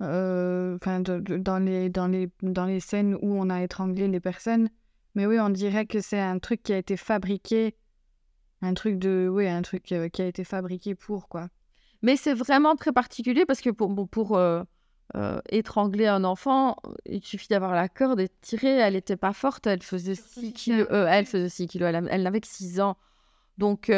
[0.00, 4.08] euh, enfin, de- de- dans, les, dans, les, dans les scènes où on a étranglé
[4.08, 4.70] les personnes.
[5.14, 7.76] Mais oui, on dirait que c'est un truc qui a été fabriqué.
[8.62, 9.28] Un truc de.
[9.30, 11.48] Oui, un truc euh, qui a été fabriqué pour, quoi.
[12.02, 14.62] mais c'est vraiment très particulier parce que pour, bon, pour, euh,
[15.16, 18.68] euh, étrangler un enfant, il suffit d'avoir la corde et de tirer.
[18.78, 20.86] Elle n'était pas forte, elle faisait 6 kilos.
[20.90, 22.96] elle faisait 6 kilos, elle, elle n'avait que 6 ans.
[23.58, 23.90] Donc,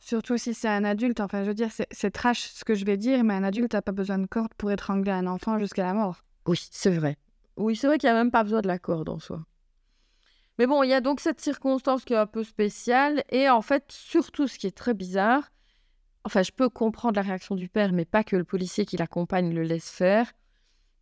[0.00, 1.18] Surtout si c'est un adulte.
[1.18, 3.74] Enfin, je veux dire, c'est- c'est trash ce que je vais dire, mais un adulte
[3.74, 6.22] n'a pas besoin de corde pour étrangler un enfant jusqu'à la mort.
[6.46, 7.16] oui, c'est vrai.
[7.56, 9.44] Oui, c'est vrai qu'il n'y a même pas besoin de la corde en soi.
[10.58, 13.22] Mais bon, il y a donc cette circonstance qui est un peu spéciale.
[13.30, 15.50] Et en fait, surtout ce qui est très bizarre,
[16.24, 19.54] enfin, je peux comprendre la réaction du père, mais pas que le policier qui l'accompagne
[19.54, 20.32] le laisse faire.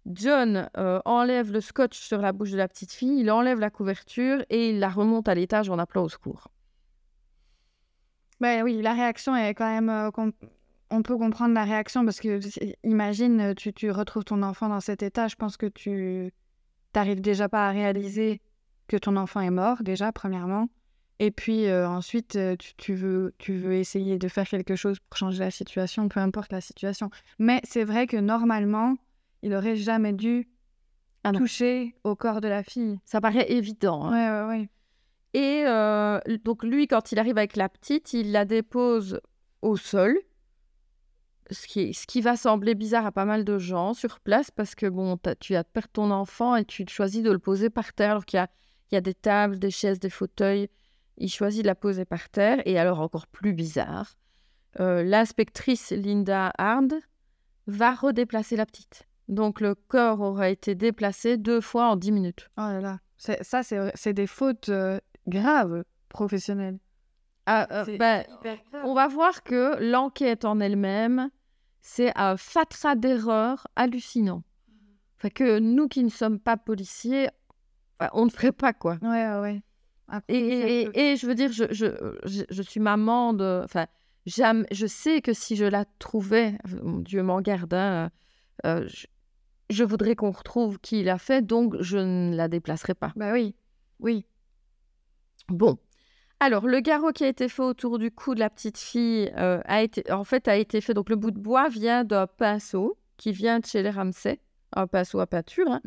[0.04, 3.70] John euh, enlève le scotch sur la bouche de la petite fille, il enlève la
[3.70, 6.48] couverture et il la remonte à l'étage en appelant au secours.
[8.40, 9.88] Ben oui, la réaction est quand même.
[9.88, 10.10] euh,
[10.90, 12.38] on peut comprendre la réaction parce que
[12.84, 15.26] imagine, tu, tu retrouves ton enfant dans cet état.
[15.26, 16.32] Je pense que tu
[16.92, 18.40] t'arrives déjà pas à réaliser
[18.88, 20.68] que ton enfant est mort, déjà, premièrement.
[21.18, 24.98] Et puis euh, ensuite, euh, tu, tu veux, tu veux essayer de faire quelque chose
[25.08, 27.10] pour changer la situation, peu importe la situation.
[27.38, 28.96] Mais c'est vrai que normalement,
[29.42, 30.46] il aurait jamais dû
[31.24, 32.98] Ah toucher au corps de la fille.
[33.06, 34.04] Ça paraît évident.
[34.04, 34.12] hein.
[34.12, 34.68] Ouais, ouais, ouais.
[35.32, 39.20] Et euh, donc lui, quand il arrive avec la petite, il la dépose
[39.62, 40.18] au sol,
[41.50, 44.74] ce qui, ce qui va sembler bizarre à pas mal de gens sur place, parce
[44.74, 47.70] que bon, t'as- tu as de perdre ton enfant et tu choisis de le poser
[47.70, 48.48] par terre, alors qu'il y a,
[48.90, 50.68] il y a des tables, des chaises, des fauteuils.
[51.18, 52.60] Il choisit de la poser par terre.
[52.66, 54.16] Et alors encore plus bizarre,
[54.80, 56.94] euh, l'inspectrice Linda Hard
[57.66, 59.04] va redéplacer la petite.
[59.28, 62.48] Donc le corps aura été déplacé deux fois en dix minutes.
[62.58, 63.00] Oh là là.
[63.16, 66.78] C'est- Ça, c'est des fautes euh, graves professionnelles.
[67.46, 68.82] Ah, euh, ben, grave.
[68.84, 71.30] On va voir que l'enquête en elle-même,
[71.80, 74.42] c'est un fatras d'erreurs hallucinant.
[75.16, 77.28] Enfin, que nous qui ne sommes pas policiers,
[78.12, 78.98] on ne ferait pas quoi.
[79.02, 79.62] Ouais, ouais.
[80.08, 81.86] Après, Et, et- et je veux dire, je, je,
[82.24, 83.62] je, je suis maman de.
[83.64, 83.86] Enfin,
[84.26, 88.10] je sais que si je la trouvais, Dieu m'en garde, hein,
[88.64, 89.06] euh, je,
[89.70, 93.12] je voudrais qu'on retrouve qui l'a fait, donc je ne la déplacerai pas.
[93.16, 93.54] Bah oui,
[94.00, 94.26] oui.
[95.48, 95.78] Bon.
[96.38, 99.60] Alors, le garrot qui a été fait autour du cou de la petite fille euh,
[99.64, 100.92] a été, en fait, a été fait.
[100.92, 104.38] Donc, le bout de bois vient d'un pinceau qui vient de chez les Ramsay,
[104.74, 105.80] un pinceau à pâture, hein,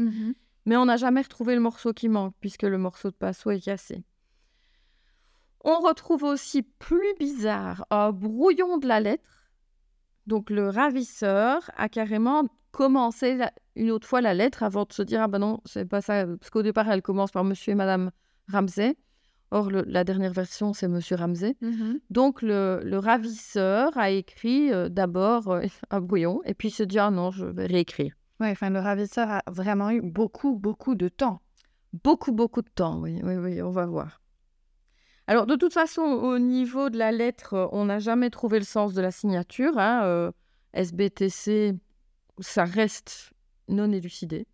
[0.69, 3.59] mais on n'a jamais retrouvé le morceau qui manque puisque le morceau de pinceau est
[3.59, 4.03] cassé.
[5.63, 9.49] On retrouve aussi plus bizarre un brouillon de la lettre.
[10.27, 15.01] Donc, le ravisseur a carrément commencé la- une autre fois la lettre avant de se
[15.01, 17.75] dire ah ben non c'est pas ça parce qu'au départ elle commence par Monsieur et
[17.75, 18.11] Madame
[18.47, 18.95] Ramsay.
[19.49, 21.55] Or, le- la dernière version, c'est Monsieur Ramsay.
[22.11, 26.83] Donc, le, le ravisseur a écrit euh, d'abord euh, un brouillon, et puis il se
[26.83, 28.13] dit, ah non, je vais réécrire.
[28.39, 31.41] Ouais, enfin, le ravisseur a vraiment eu beaucoup, beaucoup de temps.
[32.03, 34.21] Beaucoup, beaucoup de temps, oui, oui, oui, on va voir.
[35.27, 38.65] Alors, de toute façon, au niveau de la lettre, euh, on n'a jamais trouvé le
[38.65, 39.77] sens de la signature.
[39.77, 40.31] hein, euh,
[40.73, 41.73] SBTC,
[42.39, 43.31] ça reste
[43.67, 44.47] non élucidé.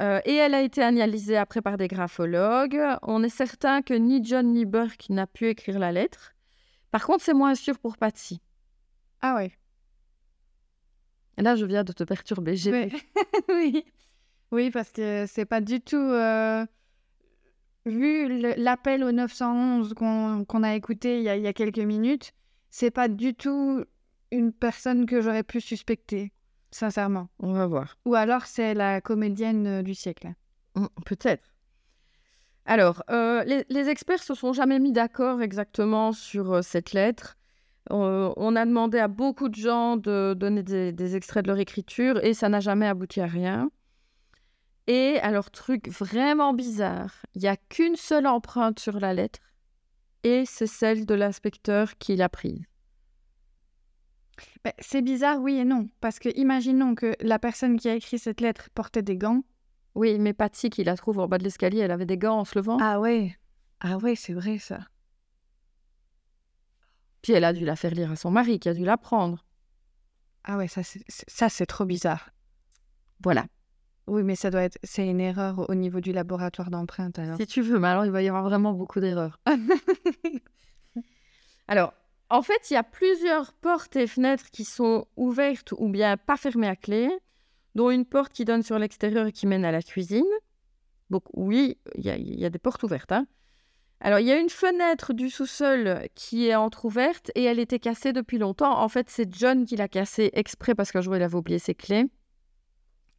[0.00, 2.80] Euh, et elle a été analysée après par des graphologues.
[3.02, 6.32] On est certain que ni John ni Burke n'a pu écrire la lettre.
[6.90, 8.40] Par contre, c'est moins sûr pour Patsy.
[9.20, 9.52] Ah ouais.
[11.42, 12.54] Et Là, je viens de te perturber.
[13.48, 13.84] Oui.
[14.52, 15.96] Oui, parce que c'est pas du tout.
[15.96, 16.64] euh,
[17.84, 21.52] Vu le- l'appel au 911 qu'on qu'on a écouté il y a, il y a
[21.52, 22.32] quelques minutes,
[22.70, 23.84] c'est pas du tout
[24.30, 26.32] une personne que j'aurais pu suspecter,
[26.70, 27.28] sincèrement.
[27.40, 27.96] On va voir.
[28.04, 30.32] Ou alors c'est la comédienne euh, du siècle.
[30.76, 31.42] Mm, Peut-être.
[32.66, 37.36] Alors, euh, les, les experts se sont jamais mis d'accord exactement sur euh, cette lettre.
[37.90, 42.22] On a demandé à beaucoup de gens de donner des, des extraits de leur écriture
[42.24, 43.70] et ça n'a jamais abouti à rien.
[44.86, 49.40] Et alors, truc vraiment bizarre, il n'y a qu'une seule empreinte sur la lettre
[50.24, 52.64] et c'est celle de l'inspecteur qui l'a prise.
[54.64, 55.88] Ben, c'est bizarre, oui et non.
[56.00, 59.42] Parce que imaginons que la personne qui a écrit cette lettre portait des gants.
[59.94, 62.44] Oui, mais Patsy qui la trouve en bas de l'escalier, elle avait des gants en
[62.44, 62.78] se levant.
[62.80, 63.36] Ah ouais.
[63.80, 64.78] Ah ouais, c'est vrai ça.
[67.22, 69.44] Puis elle a dû la faire lire à son mari qui a dû la prendre.
[70.44, 72.30] Ah ouais, ça c'est c'est- ça c'est trop bizarre.
[73.22, 73.46] Voilà.
[74.08, 77.36] Oui, mais ça doit être c'est une erreur au niveau du laboratoire d'empreinte alors.
[77.36, 79.38] Si tu veux, mais alors il va y avoir vraiment beaucoup d'erreurs.
[81.68, 81.94] alors,
[82.30, 86.36] en fait, il y a plusieurs portes et fenêtres qui sont ouvertes ou bien pas
[86.36, 87.10] fermées à clé,
[87.74, 90.26] dont une porte qui donne sur l'extérieur et qui mène à la cuisine.
[91.10, 93.12] Donc oui, il y a, il y a des portes ouvertes.
[93.12, 93.26] hein.
[94.04, 98.12] Alors, il y a une fenêtre du sous-sol qui est entr'ouverte et elle était cassée
[98.12, 98.80] depuis longtemps.
[98.80, 101.76] En fait, c'est John qui l'a cassée exprès parce qu'un jour, il avait oublié ses
[101.76, 102.06] clés.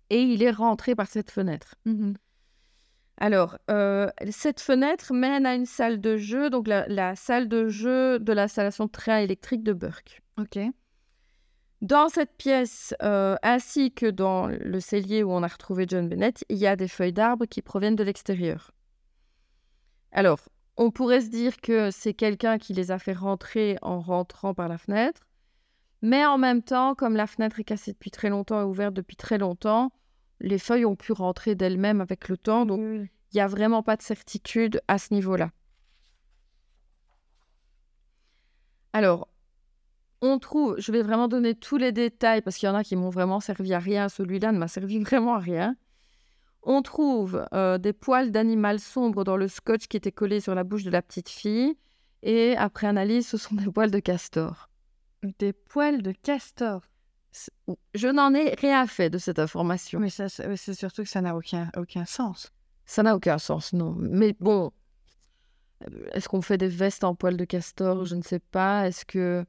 [0.10, 1.76] Et il est rentré par cette fenêtre.
[1.86, 2.16] Mhm.
[3.18, 7.70] Alors, euh, cette fenêtre mène à une salle de jeu, donc la, la salle de
[7.70, 10.22] jeu de l'installation de train électrique de Burke.
[10.38, 10.60] Ok.
[11.82, 16.44] Dans cette pièce, euh, ainsi que dans le cellier où on a retrouvé John Bennett,
[16.50, 18.72] il y a des feuilles d'arbres qui proviennent de l'extérieur.
[20.12, 20.40] Alors,
[20.78, 24.68] on pourrait se dire que c'est quelqu'un qui les a fait rentrer en rentrant par
[24.68, 25.28] la fenêtre,
[26.02, 29.16] mais en même temps, comme la fenêtre est cassée depuis très longtemps et ouverte depuis
[29.16, 29.92] très longtemps,
[30.40, 33.96] les feuilles ont pu rentrer d'elles-mêmes avec le temps, donc il n'y a vraiment pas
[33.96, 35.52] de certitude à ce niveau-là.
[38.92, 39.28] Alors,
[40.22, 42.96] on trouve, je vais vraiment donner tous les détails parce qu'il y en a qui
[42.96, 44.08] m'ont vraiment servi à rien.
[44.08, 45.76] Celui-là ne m'a servi vraiment à rien.
[46.64, 50.64] On trouve euh, des poils d'animal sombre dans le scotch qui était collé sur la
[50.64, 51.78] bouche de la petite fille.
[52.22, 54.70] Et après analyse, ce sont des poils de castor.
[55.40, 56.82] Des poils de castor.
[57.94, 60.00] Je n'en ai rien fait de cette information.
[60.00, 62.54] Mais ça, c'est surtout que ça n'a aucun, aucun sens.
[62.86, 63.96] Ça n'a aucun sens, non.
[63.98, 64.72] Mais bon,
[66.14, 68.06] est-ce qu'on fait des vestes en poils de castor?
[68.06, 68.88] Je ne sais pas.
[68.88, 69.46] Est-ce que.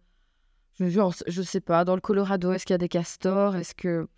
[0.81, 0.87] Je
[1.41, 1.85] ne sais pas.
[1.85, 3.57] Dans le Colorado, est-ce qu'il y a des castors?
[3.57, 4.09] Est-ce que.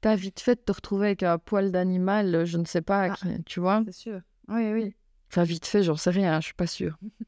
[0.00, 3.10] T'as vite fait de te retrouver avec un poil d'animal Je ne sais pas.
[3.12, 3.14] Ah.
[3.16, 4.20] qui- Tu vois C'est sûr.
[4.48, 4.94] Oui, oui.
[5.30, 6.98] Enfin, vite fait, j'en sais rien, je suis pas sûre.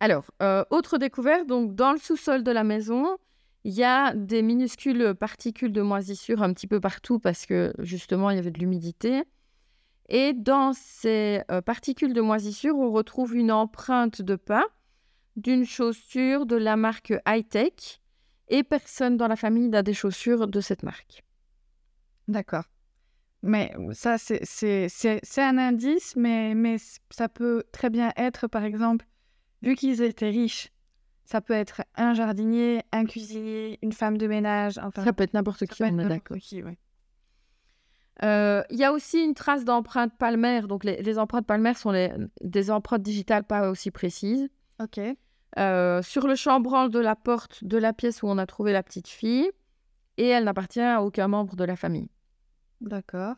[0.00, 3.16] Alors, euh, autre découverte, donc dans le sous-sol de la maison,
[3.64, 8.30] il y a des minuscules particules de moisissure un petit peu partout parce que justement,
[8.30, 9.24] il y avait de l'humidité.
[10.08, 14.64] Et dans ces euh, particules de moisissure, on retrouve une empreinte de pas
[15.36, 18.00] d'une chaussure de la marque Hightech
[18.50, 21.24] et personne dans la famille n'a des chaussures de cette marque.
[22.26, 22.64] D'accord.
[23.42, 24.44] Mais ça, c'est-
[25.40, 26.76] un indice, mais, mais
[27.10, 29.06] ça peut très bien être, par exemple,
[29.62, 30.70] vu qu'ils étaient riches,
[31.24, 35.34] ça peut être un jardinier, un cuisinier, une femme de ménage, enfin, Ça peut être
[35.34, 36.36] n'importe qui, on est d'accord.
[36.52, 36.78] ouais.
[38.24, 40.66] Euh, Il y a aussi une trace d'empreinte palmaire.
[40.66, 44.48] Donc, les, les empreintes palmaires sont les- des empreintes digitales pas aussi précises.
[44.82, 44.98] Ok.
[45.58, 48.82] Euh, sur le chambranle de la porte de la pièce où on a trouvé la
[48.82, 49.50] petite fille.
[50.16, 52.08] Et elle n'appartient à aucun membre de la famille.
[52.80, 53.34] D'accord.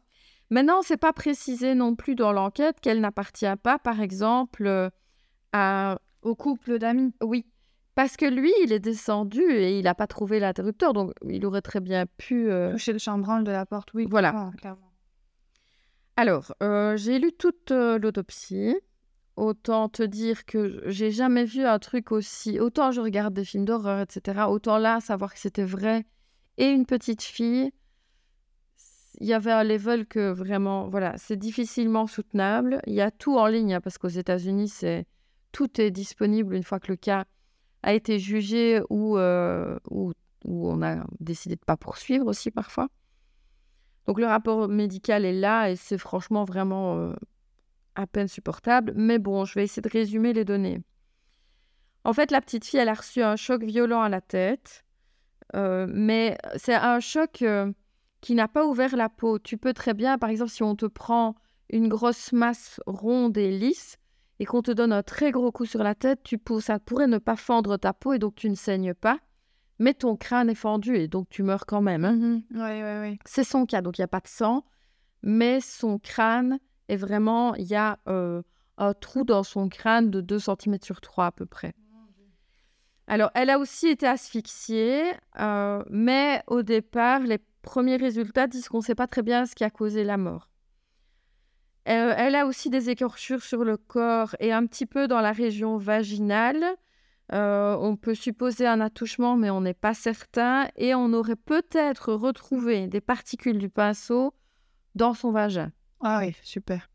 [0.51, 4.91] Maintenant, c'est pas précisé non plus dans l'enquête qu'elle n'appartient pas, par exemple, euh,
[5.53, 5.99] à...
[6.23, 7.15] Au couple d'amis.
[7.23, 7.47] Oui,
[7.95, 10.93] parce que lui, il est descendu et il n'a pas trouvé l'interrupteur.
[10.93, 12.51] Donc, il aurait très bien pu...
[12.51, 14.07] euh, Toucher le chambranle de la porte, oui.
[14.11, 14.51] Voilà.
[14.59, 14.93] clairement.
[16.17, 18.77] Alors, euh, j'ai lu toute l'autopsie.
[19.41, 22.61] Autant te dire que j'ai jamais vu un truc aussi.
[22.61, 24.51] Autant je regarde des films d'horreur, etc.
[24.51, 26.05] Autant là, savoir que c'était vrai
[26.59, 27.73] et une petite fille,
[29.19, 32.83] il y avait un level que vraiment, voilà, c'est difficilement soutenable.
[32.87, 35.07] Il y a tout en ligne hein, parce qu'aux États-Unis, c'est
[35.53, 37.25] tout est disponible une fois que le cas
[37.83, 40.13] a été jugé ou euh, ou,
[40.45, 42.89] ou on a décidé de pas poursuivre aussi parfois.
[44.07, 47.15] Donc le rapport médical est là et c'est franchement vraiment euh,
[47.95, 48.93] à peine supportable.
[48.97, 50.83] Mais bon, je vais essayer de résumer les données.
[52.05, 54.85] En fait, la petite fille, elle a reçu un choc violent à la tête,
[55.55, 57.71] euh, mais c'est un choc euh,
[58.21, 59.39] qui n'a pas ouvert la peau.
[59.39, 61.35] Tu peux très bien, par exemple, si on te prend
[61.69, 63.99] une grosse masse ronde et lisse
[64.39, 67.07] et qu'on te donne un très gros coup sur la tête, tu pour- ça pourrait
[67.07, 69.19] ne pas fendre ta peau et donc tu ne saignes pas,
[69.79, 72.05] mais ton crâne est fendu et donc tu meurs quand même.
[72.07, 72.41] hein.
[72.51, 73.19] Oui, oui, oui.
[73.27, 74.65] C'est son cas, donc il n'y a pas de sang,
[75.23, 76.59] mais son crâne
[76.91, 78.43] est vraiment, il y a euh,
[78.79, 81.75] un trou dans son crâne de 2 cm sur 3 à peu près.
[83.07, 85.03] Alors, elle a aussi été asphyxiée,
[85.41, 89.55] euh, mais au départ, les premiers résultats disent qu'on ne sait pas très bien ce
[89.55, 90.49] qui a causé la mort.
[91.85, 95.77] Elle a aussi des écorchures sur le corps et un petit peu dans la région
[95.77, 96.65] vaginale.
[97.33, 100.69] Euh, on peut supposer un attouchement, mais on n'est pas certain.
[100.77, 104.35] Et on aurait peut-être retrouvé des particules du pinceau
[104.95, 105.73] dans son vagin.
[106.03, 106.89] Ah oui, super.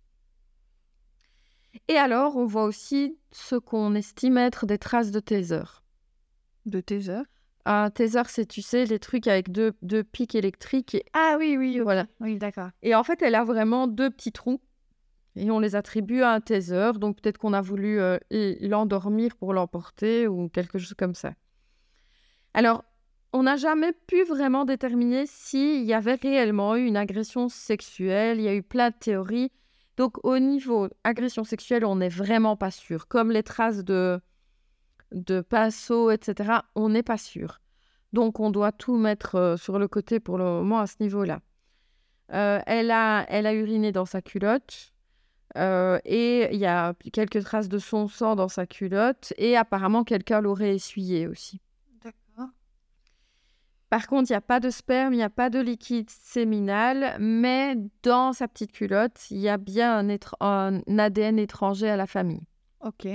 [1.88, 5.64] Et alors, on voit aussi ce qu'on estime être des traces de taser.
[6.66, 7.26] De heures?
[7.66, 10.96] Un taser, c'est, tu sais, les trucs avec deux, deux pics électriques.
[10.96, 11.84] Et, Ah oui, oui, ok.
[11.84, 12.08] voilà.
[12.20, 12.70] Oui, d'accord.
[12.82, 14.62] Et en fait, elle a vraiment deux petits trous.
[15.36, 16.92] Et on les attribue à un taser.
[16.96, 21.34] Donc peut-être qu'on a voulu euh, l'endormir pour l'emporter ou quelque chose comme ça.
[22.54, 22.84] Alors,
[23.36, 28.40] on n'a jamais pu vraiment déterminer s'il y avait réellement eu une agression sexuelle.
[28.40, 29.52] Il y a eu plein de théories.
[29.98, 33.08] Donc au niveau agression sexuelle, on n'est vraiment pas sûr.
[33.08, 34.22] Comme les traces de,
[35.12, 37.60] de pinceau, etc., on n'est pas sûr.
[38.14, 41.42] Donc on doit tout mettre euh, sur le côté pour le moment à ce niveau-là.
[42.34, 44.94] Euh, elle, a, elle a uriné dans sa culotte.
[45.58, 49.34] euh, et il y a quelques traces de son sang dans sa culotte.
[49.38, 51.62] Et apparemment, quelqu'un l'aurait essuyé aussi.
[53.96, 57.16] Par contre, il n'y a pas de sperme, il n'y a pas de liquide séminal,
[57.18, 61.96] mais dans sa petite culotte, il y a bien un, étr- un ADN étranger à
[61.96, 62.46] la famille.
[62.82, 63.08] Ok.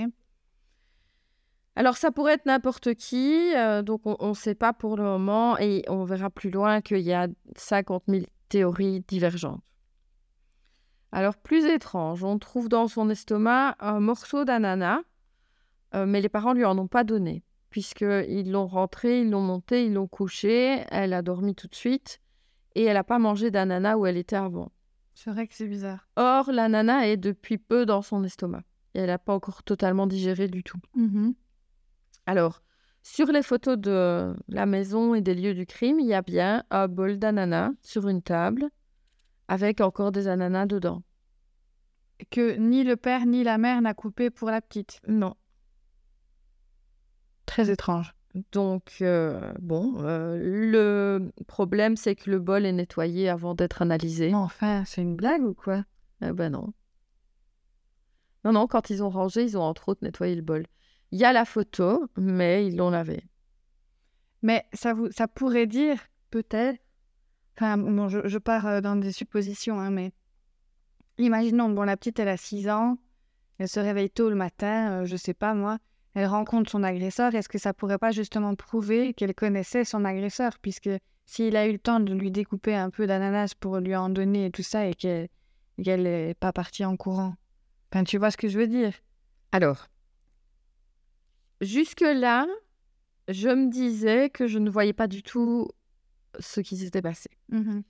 [1.75, 5.55] Alors, ça pourrait être n'importe qui, euh, donc on ne sait pas pour le moment,
[5.59, 9.61] et on verra plus loin qu'il y a 50 000 théories divergentes.
[11.11, 15.01] Alors, plus étrange, on trouve dans son estomac un morceau d'ananas,
[15.93, 19.85] euh, mais les parents lui en ont pas donné, puisqu'ils l'ont rentré, ils l'ont monté,
[19.85, 22.19] ils l'ont couché, elle a dormi tout de suite,
[22.75, 24.71] et elle n'a pas mangé d'ananas où elle était avant.
[25.15, 26.07] C'est vrai que c'est bizarre.
[26.17, 30.47] Or, l'ananas est depuis peu dans son estomac, et elle n'a pas encore totalement digéré
[30.47, 30.79] du tout.
[30.95, 31.33] Mhm.
[32.25, 32.61] Alors,
[33.03, 36.63] sur les photos de la maison et des lieux du crime, il y a bien
[36.69, 38.69] un bol d'ananas sur une table
[39.47, 41.03] avec encore des ananas dedans.
[42.29, 45.01] Que ni le père ni la mère n'a coupé pour la petite.
[45.07, 45.35] Non.
[47.51, 48.15] Très étrange.
[48.53, 54.33] Donc, euh, bon, euh, le problème, c'est que le bol est nettoyé avant d'être analysé.
[54.33, 55.83] Enfin, c'est une blague ou quoi?
[56.21, 56.71] Eh ben non.
[58.45, 60.65] Non, non, quand ils ont rangé, ils ont entre autres nettoyé le bol.
[61.11, 63.21] Il y a la photo, mais ils l'ont lavé.
[64.41, 66.79] Mais ça, vous, ça pourrait dire, peut-être,
[67.57, 70.13] enfin, bon, je, je pars euh, dans des suppositions, hein, mais
[71.17, 72.97] imaginons, bon, la petite, elle a 6 ans,
[73.57, 75.79] elle se réveille tôt le matin, euh, je sais pas moi,
[76.13, 80.59] elle rencontre son agresseur, est-ce que ça pourrait pas justement prouver qu'elle connaissait son agresseur,
[80.59, 80.89] puisque
[81.25, 84.47] s'il a eu le temps de lui découper un peu d'ananas pour lui en donner
[84.47, 85.29] et tout ça, et qu'elle
[85.77, 87.35] n'est pas partie en courant.
[87.91, 88.93] Enfin, tu vois ce que je veux dire?
[89.51, 89.87] Alors,
[91.61, 92.47] jusque-là,
[93.27, 95.69] je me disais que je ne voyais pas du tout
[96.39, 97.29] ce qui s'était passé.
[97.49, 97.83] Mhm.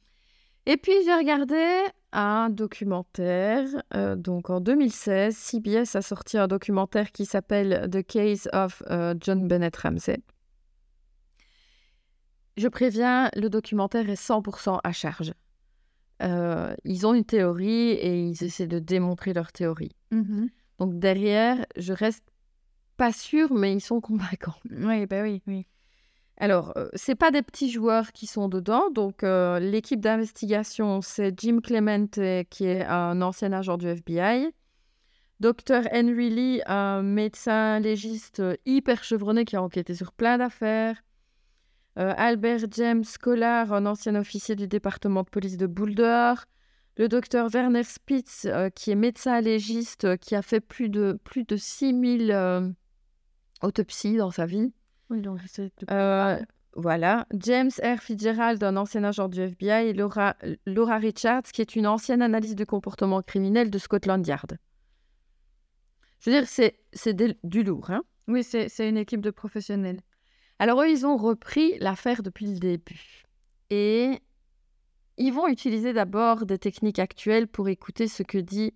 [0.68, 3.68] Et puis j'ai regardé un documentaire.
[3.96, 9.16] euh, donc en 2016, CBS a sorti un documentaire qui s'appelle The Case of euh,
[9.20, 10.22] John Bennett Ramsey.
[12.58, 15.34] Je préviens, le documentaire est 100% à charge.
[16.22, 19.96] Euh, ils ont une théorie et ils essaient de démontrer leur théorie.
[20.12, 20.50] Mhm.
[20.78, 22.24] Donc derrière, je reste
[22.98, 24.60] pas sûre, mais ils sont convaincants.
[24.70, 25.66] Oui, bah oui, oui.
[26.42, 28.90] Alors, euh, c'est pas des petits joueurs qui sont dedans.
[28.90, 34.50] Donc, euh, l'équipe d'investigation, c'est Jim Clemente, qui est un ancien agent du FBI.
[35.40, 35.88] Dr.
[35.94, 41.04] Henry Lee, un médecin légiste hyper chevronné qui a enquêté sur plein d'affaires.
[42.00, 46.34] Euh, Albert James Collard, un ancien officier du département de police de Boulder.
[46.98, 51.56] Le docteur Werner Spitz, qui est médecin légiste, qui a fait plus de, plus de
[51.56, 52.68] 6000 euh,
[53.62, 54.74] autopsies dans sa vie.
[55.12, 56.40] Oui, donc c'est Euh,
[56.76, 57.28] voilà.
[57.34, 58.00] James R.
[58.00, 62.56] Fitzgerald, un ancien agent du FBI, et Laura, Laura Richards, qui est une ancienne analyse
[62.56, 64.58] du comportement criminel de Scotland Yard.
[66.22, 67.90] Je veux dire, c'est, c'est des- du lourd.
[67.92, 70.00] Hein Oui, c'est c'est une équipe de professionnels.
[70.60, 73.24] Alors, eux, ils ont repris l'affaire depuis le début.
[73.70, 74.20] Et
[75.18, 78.74] ils vont utiliser d'abord des techniques actuelles pour écouter ce que dit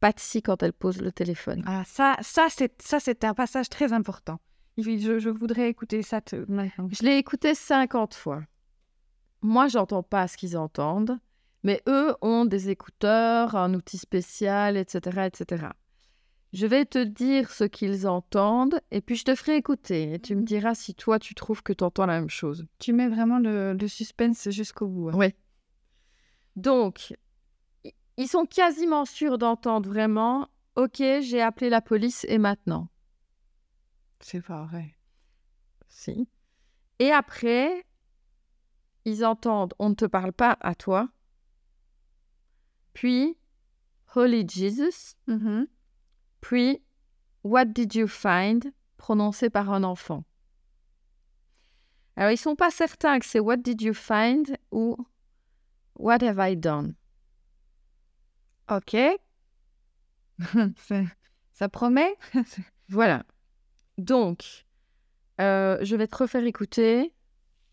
[0.00, 1.62] Patsy quand elle pose le téléphone.
[1.66, 4.40] Ah, ça, ça c'est ça, c'est un passage très important.
[4.82, 6.20] Je, je voudrais écouter ça.
[6.20, 6.44] te-.
[6.90, 8.42] Je l'ai écouté 50 fois.
[9.42, 11.18] Moi, j'entends pas ce qu'ils entendent,
[11.62, 15.66] mais eux ont des écouteurs, un outil spécial, etc., etc.
[16.52, 20.34] Je vais te dire ce qu'ils entendent et puis je te ferai écouter et tu
[20.34, 22.66] me diras si toi tu trouves que tu entends la même chose.
[22.78, 25.10] Tu mets vraiment le, le suspense jusqu'au bout.
[25.10, 25.14] hein.
[25.14, 25.34] Oui.
[26.56, 27.14] Donc,
[28.16, 32.88] ils sont quasiment sûrs d'entendre vraiment Ok, j'ai appelé la police et maintenant?
[34.20, 34.94] C'est pas vrai.
[35.88, 36.28] Si.
[36.98, 37.84] Et après,
[39.04, 41.08] ils entendent On ne te parle pas à toi.
[42.92, 43.36] Puis,
[44.14, 45.16] Holy Jesus.
[45.26, 45.66] Mhm.
[46.40, 46.82] Puis,
[47.42, 48.72] What did you find?
[48.98, 50.24] Prononcé par un enfant.
[52.16, 54.96] Alors, ils sont pas certains que c'est What did you find ou
[55.98, 56.94] What have I done.
[58.68, 58.96] Ok.
[61.52, 62.14] Ça promet?
[62.88, 63.24] Voilà.
[64.00, 64.64] Donc,
[65.40, 67.12] euh, je vais te refaire écouter.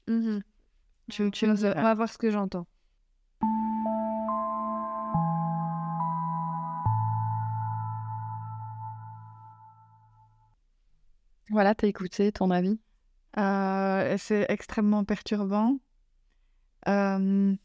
[0.07, 0.43] Mhm.
[1.09, 2.67] Tu, tu On va voir ce que j'entends.
[11.49, 12.77] Voilà, t'as écouté, ton avis
[13.37, 15.79] Euh, c'est extrêmement perturbant.
[16.89, 17.55] Euh,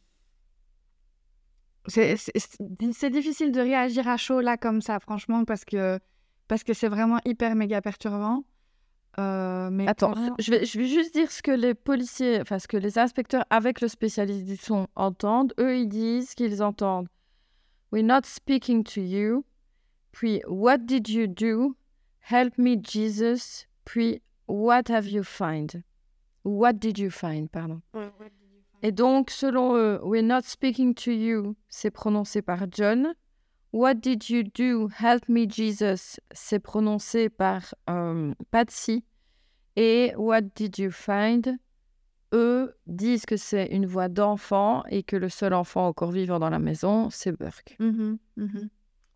[1.88, 5.98] c'est difficile de réagir à chaud là comme ça, franchement, parce que
[6.46, 8.44] parce que c'est vraiment hyper méga perturbant.
[9.18, 12.58] Euh, mais Attends, franchement- je vais, je vais juste dire ce que les policiers, enfin
[12.58, 15.52] ce que les inspecteurs avec le spécialiste du son entendent.
[15.58, 17.08] Eux, ils disent qu'ils entendent
[17.92, 19.44] We're not speaking to you.
[20.12, 21.76] Puis What did you do?
[22.30, 23.66] Help me, Jesus.
[23.84, 25.82] Puis What have you find?
[26.44, 27.80] What did you find, pardon.
[28.82, 33.12] Et donc, selon eux, We're not speaking to you, c'est prononcé par John.
[33.72, 34.88] What did you do?
[34.98, 36.20] Help me, Jesus.
[36.32, 39.04] C'est prononcé par euh, Patsy.
[39.76, 41.56] Et What did you find?
[42.34, 46.48] Eux disent que c'est une voix d'enfant et que le seul enfant encore vivant dans
[46.50, 47.76] la maison, c'est Burke.
[47.78, 48.68] Mhm, mhm.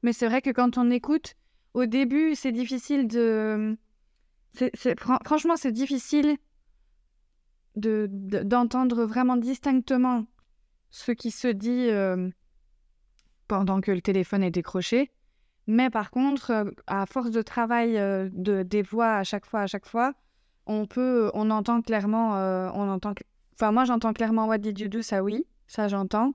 [0.02, 1.34] Mais c'est vrai que quand on écoute,
[1.74, 3.76] au début, c'est difficile de.
[5.24, 6.36] franchement, c'est difficile
[7.74, 10.26] de, de- d'entendre vraiment distinctement
[10.90, 12.30] ce qui se dit euh,
[13.48, 15.10] pendant que le téléphone est décroché.
[15.66, 19.60] Mais par contre, euh, à force de travail euh, de, des voix à chaque fois,
[19.62, 20.14] à chaque fois,
[20.66, 23.14] on peut, on entend clairement, euh, on entend,
[23.54, 26.34] enfin moi j'entends clairement What did you do, ça oui, ça j'entends.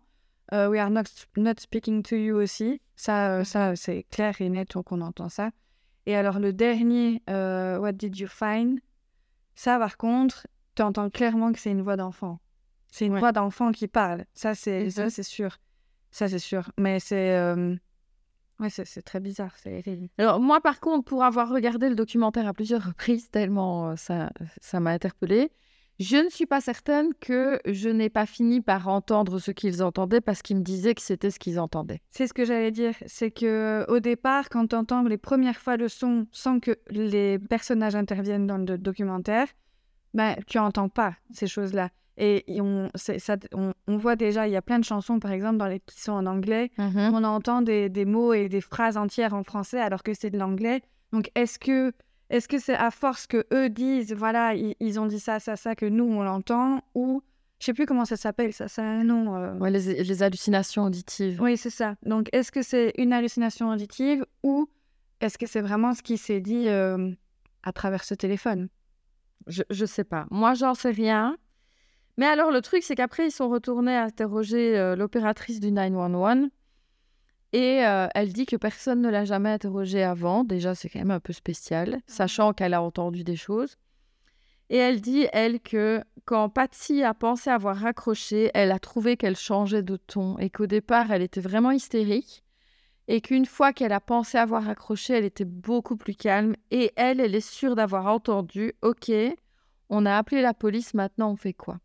[0.53, 1.03] Euh, we are not,
[1.37, 5.29] not speaking to you aussi, ça, euh, ça c'est clair et net, donc on entend
[5.29, 5.51] ça.
[6.05, 8.79] Et alors le dernier, euh, What did you find,
[9.55, 10.45] ça par contre,
[10.75, 12.39] tu entends clairement que c'est une voix d'enfant.
[12.89, 13.19] C'est une Ouais.
[13.19, 15.09] voix d'enfant qui parle, ça c'est, Mhm.
[15.09, 15.57] c'est sûr,
[16.11, 16.71] ça c'est sûr.
[16.77, 17.75] Mais c'est, euh,
[18.59, 19.55] ouais, c'est, très bizarre,
[20.17, 24.31] Alors moi, par contre, pour avoir regardé le documentaire à plusieurs reprises, tellement euh, ça,
[24.61, 25.51] ça m'a interpellée,
[25.99, 30.21] je ne suis pas certaine que je n'ai pas fini par entendre ce qu'ils entendaient
[30.21, 32.01] parce qu'ils me disaient que c'était ce qu'ils entendaient.
[32.09, 35.77] C'est ce que j'allais dire, c'est que au départ, quand tu entends les premières fois
[35.77, 39.47] le son sans que les personnages interviennent dans le documentaire,
[40.15, 41.91] ben tu entends pas ces choses-là.
[42.23, 45.57] Et on, ça, on, on voit déjà, il y a plein de chansons, par exemple,
[45.57, 46.69] dans les, qui sont en anglais.
[46.77, 50.37] On entend des, des mots et des phrases entières en français alors que c'est de
[50.37, 50.81] l'anglais.
[51.13, 51.91] Donc, est-ce que
[52.29, 55.55] est-ce que c'est à force que eux disent, voilà, ils, ils ont dit ça, ça,
[55.55, 57.21] ça, que nous, on l'entend Ou,
[57.59, 59.35] je sais plus comment ça s'appelle, ça, ça un nom.
[59.35, 61.41] euh, Ouais, les, les hallucinations auditives.
[61.41, 61.95] oui, c'est ça.
[62.05, 64.69] Donc, est-ce que c'est une hallucination auditive ou
[65.21, 67.11] est-ce que c'est vraiment ce qui s'est dit euh,
[67.63, 68.69] à travers ce téléphone?
[69.47, 70.25] Je, je sais pas.
[70.31, 71.35] Moi, j'en sais rien.
[72.17, 76.49] Mais alors, le truc, c'est qu'après, ils sont retournés interroger euh, l'opératrice du 911.
[77.53, 80.43] Et euh, elle dit que personne ne l'a jamais interrogée avant.
[80.43, 83.77] Déjà, c'est quand même un peu spécial, sachant qu'elle a entendu des choses.
[84.69, 89.35] Et elle dit, elle, que quand Patsy a pensé avoir raccroché, elle a trouvé qu'elle
[89.35, 92.45] changeait de ton et qu'au départ, elle était vraiment hystérique.
[93.09, 96.55] Et qu'une fois qu'elle a pensé avoir raccroché, elle était beaucoup plus calme.
[96.69, 99.11] Et elle, elle est sûre d'avoir entendu, OK,
[99.89, 101.79] on a appelé la police, maintenant on fait quoi?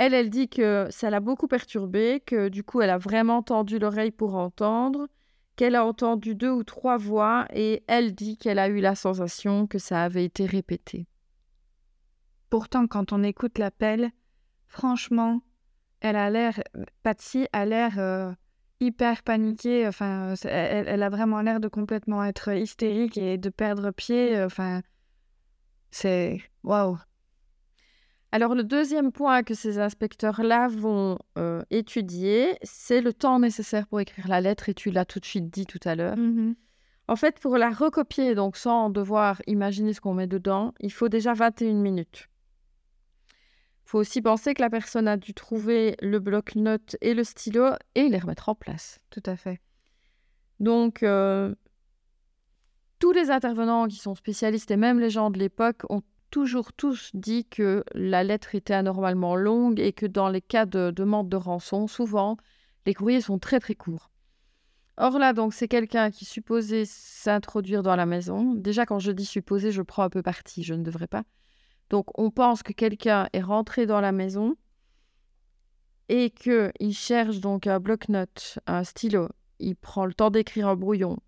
[0.00, 3.80] Elle, elle dit que ça l'a beaucoup perturbée, que du coup, elle a vraiment tendu
[3.80, 5.08] l'oreille pour entendre,
[5.56, 9.66] qu'elle a entendu deux ou trois voix, et elle dit qu'elle a eu la sensation
[9.66, 11.08] que ça avait été répété.
[12.48, 14.12] Pourtant, quand on écoute l'appel,
[14.68, 15.40] franchement,
[15.98, 16.62] elle a l'air,
[17.02, 18.32] Patsy a l'air euh,
[18.78, 19.88] hyper paniquée.
[19.88, 24.40] Enfin, elle, elle a vraiment l'air de complètement être hystérique et de perdre pied.
[24.44, 24.82] Enfin,
[25.90, 26.98] c'est waouh.
[28.30, 34.00] Alors, le deuxième point que ces inspecteurs-là vont euh, étudier, c'est le temps nécessaire pour
[34.00, 36.16] écrire la lettre, et tu l'as tout de suite dit tout à l'heure.
[37.08, 41.08] En fait, pour la recopier, donc sans devoir imaginer ce qu'on met dedans, il faut
[41.08, 42.28] déjà 21 minutes.
[43.30, 47.70] Il faut aussi penser que la personne a dû trouver le bloc-notes et le stylo
[47.94, 49.00] et les remettre en place.
[49.08, 49.62] Tout à fait.
[50.60, 51.54] Donc, euh,
[52.98, 57.10] tous les intervenants qui sont spécialistes et même les gens de l'époque ont toujours tous
[57.14, 61.36] dit que la lettre était anormalement longue et que dans les cas de demande de
[61.36, 62.36] rançon, souvent,
[62.86, 64.10] les courriers sont très très courts.
[64.96, 68.54] Or là, donc, c'est quelqu'un qui supposait s'introduire dans la maison.
[68.54, 71.22] Déjà, quand je dis supposé, je prends un peu parti, je ne devrais pas.
[71.88, 74.56] Donc, on pense que quelqu'un est rentré dans la maison
[76.08, 79.28] et qu'il cherche donc un bloc-notes, un stylo.
[79.60, 81.18] Il prend le temps d'écrire un brouillon.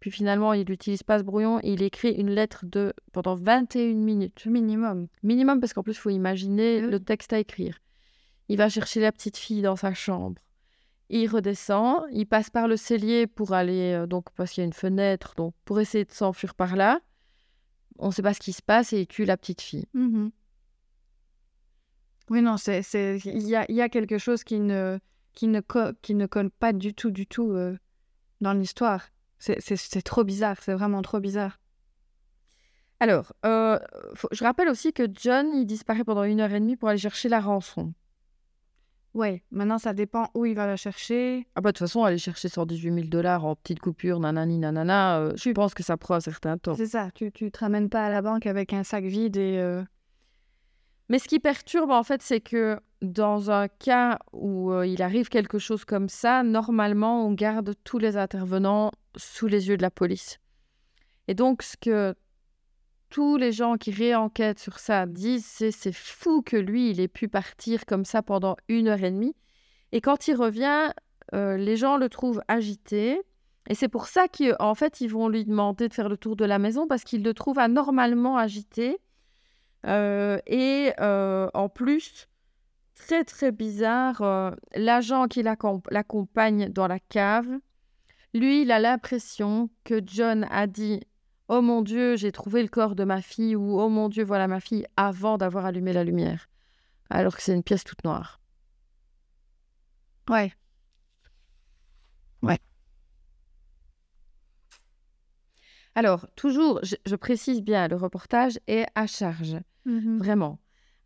[0.00, 4.44] Puis finalement, il n'utilise pas ce brouillon, il écrit une lettre de pendant 21 minutes.
[4.46, 5.08] Minimum.
[5.22, 6.90] Minimum, parce qu'en plus, il faut imaginer Oui.
[6.90, 7.78] le texte à écrire.
[8.48, 10.40] Il va chercher la petite fille dans sa chambre.
[11.08, 14.66] Il redescend, il passe par le cellier pour aller, euh, donc parce qu'il y a
[14.66, 17.00] une fenêtre, donc pour essayer de s'enfuir par là.
[17.98, 19.86] On ne sait pas ce qui se passe et il tue la petite fille.
[19.94, 20.30] Mhm.
[22.28, 24.98] Oui, non, c'est, c'est, il y a, il y a quelque chose qui ne,
[25.32, 27.76] qui ne, co- qui ne colle pas du tout, du tout euh,
[28.40, 29.08] dans l'histoire.
[29.38, 31.58] C'est, trop bizarre, c'est vraiment trop bizarre.
[33.00, 33.78] Alors, euh,
[34.14, 36.98] faut- je rappelle aussi que John, il disparaît pendant une heure et demie pour aller
[36.98, 37.92] chercher la rançon.
[39.12, 41.46] Ouais, maintenant ça dépend où il va la chercher.
[41.54, 45.20] Ah bah de toute façon, aller chercher 118 000 dollars en petites coupures, nanani, nanana,
[45.20, 46.74] euh, je pense que ça prend un certain temps.
[46.74, 49.56] C'est ça, tu, tu te ramènes pas à la banque avec un sac vide et...
[49.58, 49.82] euh,
[51.08, 55.58] Mais ce qui perturbe, en fait, c'est que dans un cas où il arrive quelque
[55.58, 60.38] chose comme ça, normalement, on garde tous les intervenants sous les yeux de la police.
[61.28, 62.14] Et donc, ce que
[63.08, 67.08] tous les gens qui réenquêtent sur ça disent, c'est c'est fou que lui, il ait
[67.08, 69.34] pu partir comme ça pendant une heure et demie.
[69.92, 70.92] Et quand il revient,
[71.34, 73.20] euh, les gens le trouvent agité.
[73.68, 76.44] Et c'est pour ça qu'en fait, ils vont lui demander de faire le tour de
[76.44, 78.98] la maison parce qu'ils le trouvent anormalement agité.
[79.86, 82.28] Euh, et euh, en plus,
[82.94, 87.48] très très bizarre, l'agent qui l'accom- l'accompagne dans la cave,
[88.38, 91.00] lui, il a l'impression que John a dit
[91.48, 94.48] Oh mon Dieu, j'ai trouvé le corps de ma fille ou Oh mon Dieu, voilà
[94.48, 96.48] ma fille avant d'avoir allumé la lumière.
[97.10, 98.40] Alors que c'est une pièce toute noire.
[100.28, 100.52] Ouais.
[105.96, 109.56] Alors, toujours, je, je précise bien, le reportage est à charge.
[109.86, 110.18] Mhm.
[110.18, 110.58] Vraiment.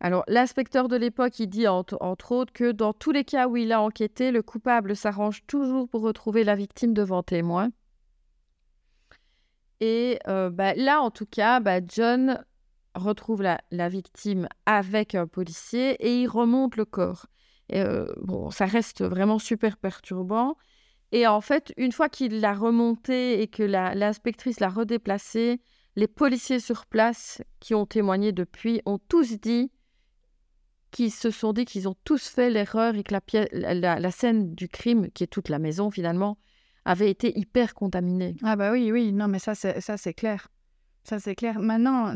[0.03, 3.71] Alors, l'inspecteur de l'époque, il dit entre, autres que dans tous les cas où il
[3.71, 7.69] a enquêté, le coupable s'arrange toujours pour retrouver la victime devant témoin.
[9.79, 12.43] Et euh, bah, là, en tout cas, bah, John
[12.95, 17.27] retrouve la, victime avec un policier et il remonte le corps.
[17.71, 20.57] Euh, bon, ça reste vraiment super perturbant.
[21.11, 25.61] Et en fait, une fois qu'il l'a remonté et que l'inspectrice l'a redéplacé,
[25.95, 29.71] les policiers sur place qui ont témoigné depuis ont tous dit
[30.91, 33.15] qu'ils se sont dit qu'ils ont tous fait l'erreur et que
[33.51, 36.37] la, la, scène du crime, qui est toute la maison finalement,
[36.85, 38.35] avait été hyper contaminée.
[38.43, 40.49] Ah bah oui, oui, non, mais ça, c'est, clair.
[41.03, 41.59] Ça, c'est clair.
[41.59, 42.15] Maintenant,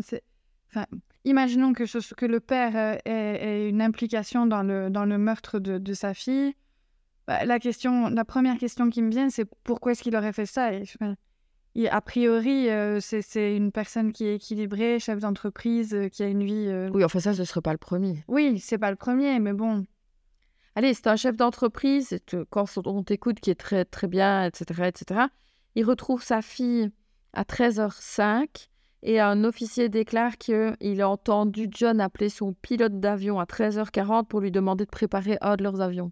[1.24, 1.84] imaginons que,
[2.16, 6.54] que le père euh, ait, une implication dans le, dans le meurtre de, sa fille.
[7.28, 10.46] Bah, la, question, la première question qui me vient, c'est pourquoi est-ce qu'il aurait fait
[10.46, 10.72] ça?
[11.76, 16.28] Il- A priori, euh, c'est, une personne qui est équilibrée, chef d'entreprise, euh, qui a
[16.28, 16.68] une vie...
[16.68, 18.24] euh, Oui, enfin ça, ce ne serait pas le premier.
[18.28, 19.86] Oui, c'est pas le premier, mais bon.
[20.76, 24.88] Allez, c'est un chef d'entreprise, te- quand on t'écoute, qui est très très bien, etc.,
[24.88, 25.22] etc.
[25.76, 26.92] Il retrouve sa fille
[27.34, 28.70] à 13h05
[29.04, 34.40] et un officier déclare qu'il a entendu John appeler son pilote d'avion à 13h40 pour
[34.42, 36.12] lui demander de préparer un de leurs avions.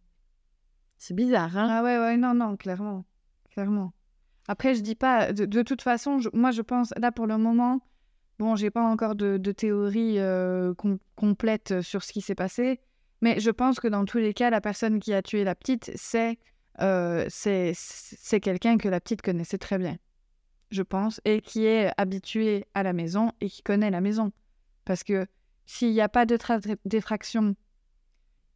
[0.98, 1.68] C'est bizarre, hein?
[1.70, 3.04] Ah ouais, ouais, non, non, clairement.
[3.52, 3.94] Clairement.
[4.48, 7.80] Après, je dis pas, de, toute façon, moi je pense, là pour le moment,
[8.40, 12.82] bon, j'ai pas encore de, théorie euh, com- complète sur ce qui s'est passé,
[13.22, 15.92] mais je pense que dans tous les cas, la personne qui a tué la petite,
[15.96, 16.38] c'est
[16.82, 19.98] euh, c'est c'est quelqu'un que la petite connaissait très bien,
[20.72, 24.32] je pense, et qui est habitué à la maison et qui connaît la maison.
[24.84, 25.26] Parce que
[25.66, 27.56] s'il n'y a pas de trace d'effraction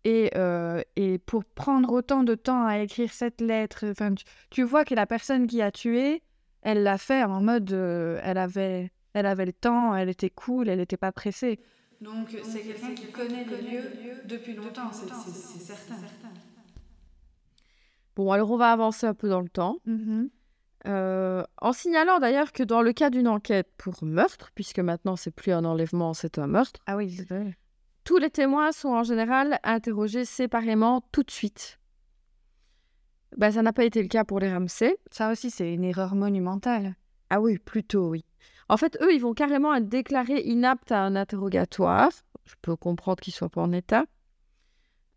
[0.08, 4.64] et, euh, et pour prendre autant de temps à écrire cette lettre, enfin, tu, tu
[4.64, 6.24] vois que la personne qui a tué,
[6.62, 10.70] elle l'a fait en mode, euh, elle avait, elle avait le temps, elle était cool,
[10.70, 11.60] elle n'était pas pressée.
[12.00, 13.84] Donc c'est quelqu'un qui connaît le lieu
[14.24, 15.96] depuis longtemps, c'est certain.
[18.16, 19.80] Bon, alors on va avancer un peu dans le temps.
[19.86, 20.30] Mhm.
[20.88, 25.32] Euh, en signalant d'ailleurs que dans le cas d'une enquête pour meurtre, puisque maintenant c'est
[25.32, 27.58] plus un enlèvement, c'est un meurtre, Ah oui, c'est vrai.
[28.08, 31.78] Tous les témoins sont en général interrogés séparément tout de suite.
[33.36, 34.96] Ben, ça n'a pas été le cas pour les Ramsey.
[35.12, 36.96] Ça aussi, c'est une erreur monumentale.
[37.30, 38.24] Ah oui, plutôt oui.
[38.70, 42.10] En fait, eux, ils vont carrément être déclarés inaptes à un interrogatoire.
[42.46, 44.06] Je peux comprendre qu'ils soient pas en état.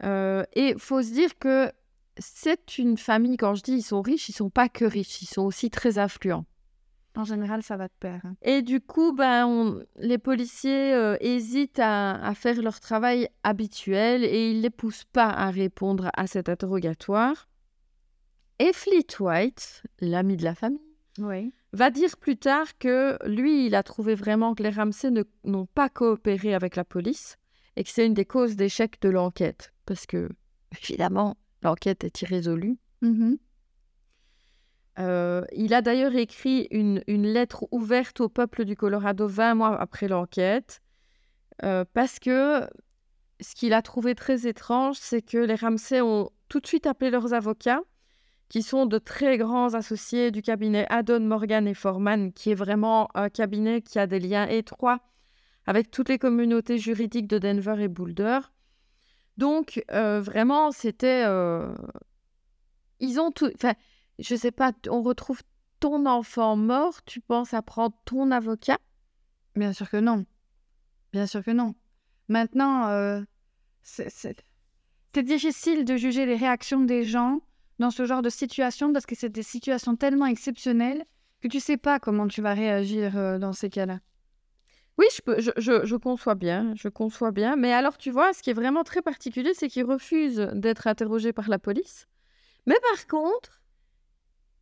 [0.02, 1.70] Euh, et faut se dire que
[2.18, 5.26] c'est une famille, quand je dis ils sont riches, ils sont pas que riches, ils
[5.26, 6.44] sont aussi très influents.
[7.20, 8.20] En général, ça va de pair.
[8.24, 8.34] hein.
[8.42, 14.24] Et du coup, ben, on- les policiers euh, hésitent à, à faire leur travail habituel
[14.24, 17.48] et ils ne les poussent pas à répondre à cet interrogatoire.
[18.58, 20.80] Et Fleet White, l'ami de la famille,
[21.18, 21.52] Oui.
[21.72, 25.10] va dire plus tard que lui, il a trouvé vraiment que les Ramsey
[25.44, 27.36] n'ont pas coopéré avec la police
[27.76, 29.72] et que c'est une des causes d'échec de l'enquête.
[29.86, 30.28] Parce que,
[30.82, 32.78] évidemment, l'enquête est irrésolue.
[33.02, 33.38] Mhm.
[35.00, 40.08] Euh, il a d'ailleurs écrit une, lettre ouverte au peuple du Colorado 20 mois après
[40.08, 40.82] l'enquête,
[41.62, 42.66] euh, parce que
[43.40, 47.10] ce qu'il a trouvé très étrange, c'est que les Ramsey ont tout de suite appelé
[47.10, 47.80] leurs avocats,
[48.50, 53.08] qui sont de très grands associés du cabinet Addon, Morgan et Foreman, qui est vraiment
[53.14, 55.00] un cabinet qui a des liens étroits
[55.66, 58.40] avec toutes les communautés juridiques de Denver et Boulder.
[59.36, 61.24] Donc, euh, vraiment, c'était...
[62.98, 63.50] Ils ont tout...
[64.20, 65.42] je sais pas, on retrouve
[65.80, 68.78] ton enfant mort, tu penses à prendre ton avocat?
[69.56, 70.26] Bien sûr que non.
[71.12, 71.74] Bien sûr que non.
[72.28, 73.22] Maintenant, euh,
[73.82, 74.44] c'est
[75.14, 77.40] difficile de juger les réactions des gens
[77.78, 81.04] dans ce genre de situation parce que c'est des situations tellement exceptionnelles
[81.40, 84.00] que tu sais pas comment tu vas réagir euh, dans ces cas-là.
[84.98, 87.56] Oui, je, peux, je, je, je conçois bien, je conçois bien.
[87.56, 91.32] Mais alors, tu vois, ce qui est vraiment très particulier, c'est qu'ils refusent d'être interrogés
[91.32, 92.06] par la police.
[92.66, 93.59] Mais par contre,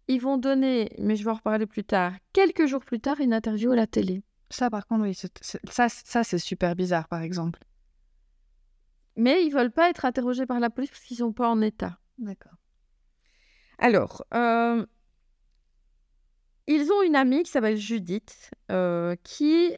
[0.09, 3.33] ils vont donner, mais je vais en reparler plus tard, quelques jours plus tard, une
[3.33, 4.23] interview à la télé.
[4.51, 7.61] Ça, par contre, oui, ça, ça c'est super bizarre, par exemple.
[9.17, 11.99] Mais ils veulent pas être interrogés par la police parce qu'ils sont pas en état.
[12.19, 12.55] D'accord.
[13.79, 14.87] Alors, euh,
[16.67, 19.77] ils ont une amie qui s'appelle Judith, euh, qui,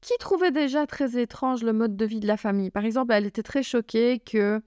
[0.00, 2.70] qui trouvait déjà très étrange le mode de vie de la famille.
[2.70, 4.62] Par exemple, elle était très choquée que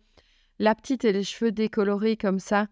[0.60, 2.68] la petite ait les cheveux décolorés comme ça,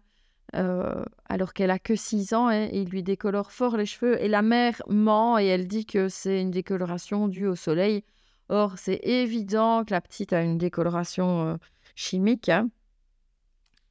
[0.54, 4.22] euh, alors qu'elle a que 6 ans, hein, il lui décolore fort les cheveux.
[4.22, 8.04] Et la mère ment et elle dit que c'est une décoloration due au soleil.
[8.48, 11.56] Or, c'est évident que la petite a une décoloration euh,
[11.94, 12.48] chimique.
[12.48, 12.70] hein.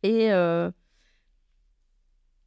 [0.03, 0.72] Et euh,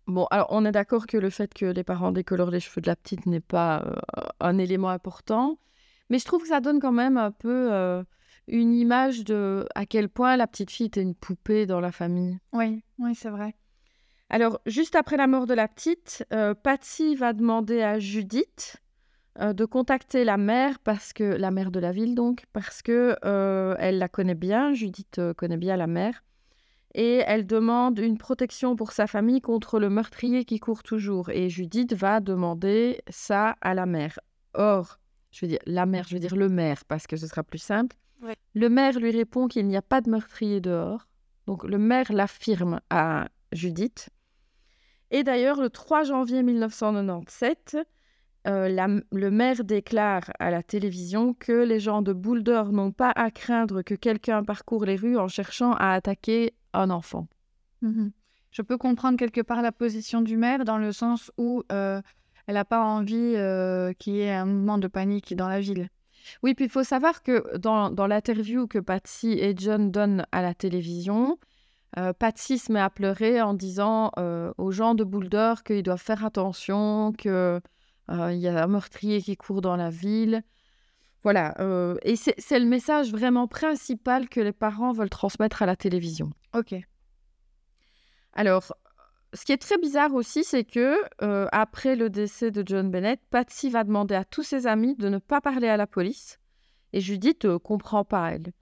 [0.07, 2.87] bon, alors on est d'accord que le fait que les parents décolorent les cheveux de
[2.89, 3.85] la petite n'est pas
[4.41, 5.59] un élément important,
[6.09, 8.05] mais je trouve que ça donne quand même un peu
[8.47, 12.39] une image de à quel point la petite fille était une poupée dans la famille.
[12.53, 13.55] Oui, oui, c'est vrai.
[14.33, 18.77] Alors, juste après la mort de la petite, euh, Patsy va demander à Judith
[19.41, 23.17] euh, de contacter la mère, parce que la mère de la ville, donc, parce que
[23.25, 24.73] euh, elle la connaît bien.
[24.73, 26.23] Judith connaît bien la mère.
[26.95, 31.31] Et elle demande une protection pour sa famille contre le meurtrier qui court toujours.
[31.31, 34.21] Et Judith va demander ça à la mère.
[34.55, 35.01] Or,
[35.33, 37.59] je veux dire la mère, je veux dire le maire, parce que ce sera plus
[37.59, 37.97] simple.
[38.23, 38.37] Ouais.
[38.55, 41.09] Le maire lui répond qu'il n'y a pas de meurtrier dehors.
[41.47, 44.09] Donc, le maire l'affirme à Judith.
[45.11, 47.77] Et d'ailleurs, le 3 janvier 1997,
[48.47, 53.31] euh, le maire déclare à la télévision que les gens de Boulder n'ont pas à
[53.31, 57.27] craindre que quelqu'un parcourt les rues en cherchant à attaquer un enfant.
[57.83, 58.13] Mhm.
[58.51, 62.01] Je peux comprendre quelque part la position du maire dans le sens où euh,
[62.47, 65.89] elle n'a pas envie euh, qu'il y ait un mouvement de panique dans la ville.
[66.43, 70.43] Oui, puis il faut savoir que dans, dans l'interview que Patsy et John donnent à
[70.43, 71.39] la télévision,
[71.99, 76.03] euh, Patsy se met à pleurer en disant euh, aux gens de Boulder qu'ils doivent
[76.03, 77.61] faire attention, qu'il
[78.09, 80.43] y a un meurtrier qui court dans la ville.
[81.23, 85.77] Voilà, euh, et c'est le message vraiment principal que les parents veulent transmettre à la
[85.77, 86.31] télévision.
[86.55, 86.75] Ok.
[88.33, 88.73] Alors,
[89.35, 93.21] ce qui est très bizarre aussi, c'est que euh, après le décès de John Bennett,
[93.29, 96.39] Patsy va demander à tous ses amis de ne pas parler à la police.
[96.95, 98.53] Et Judith ne comprend pas, elle.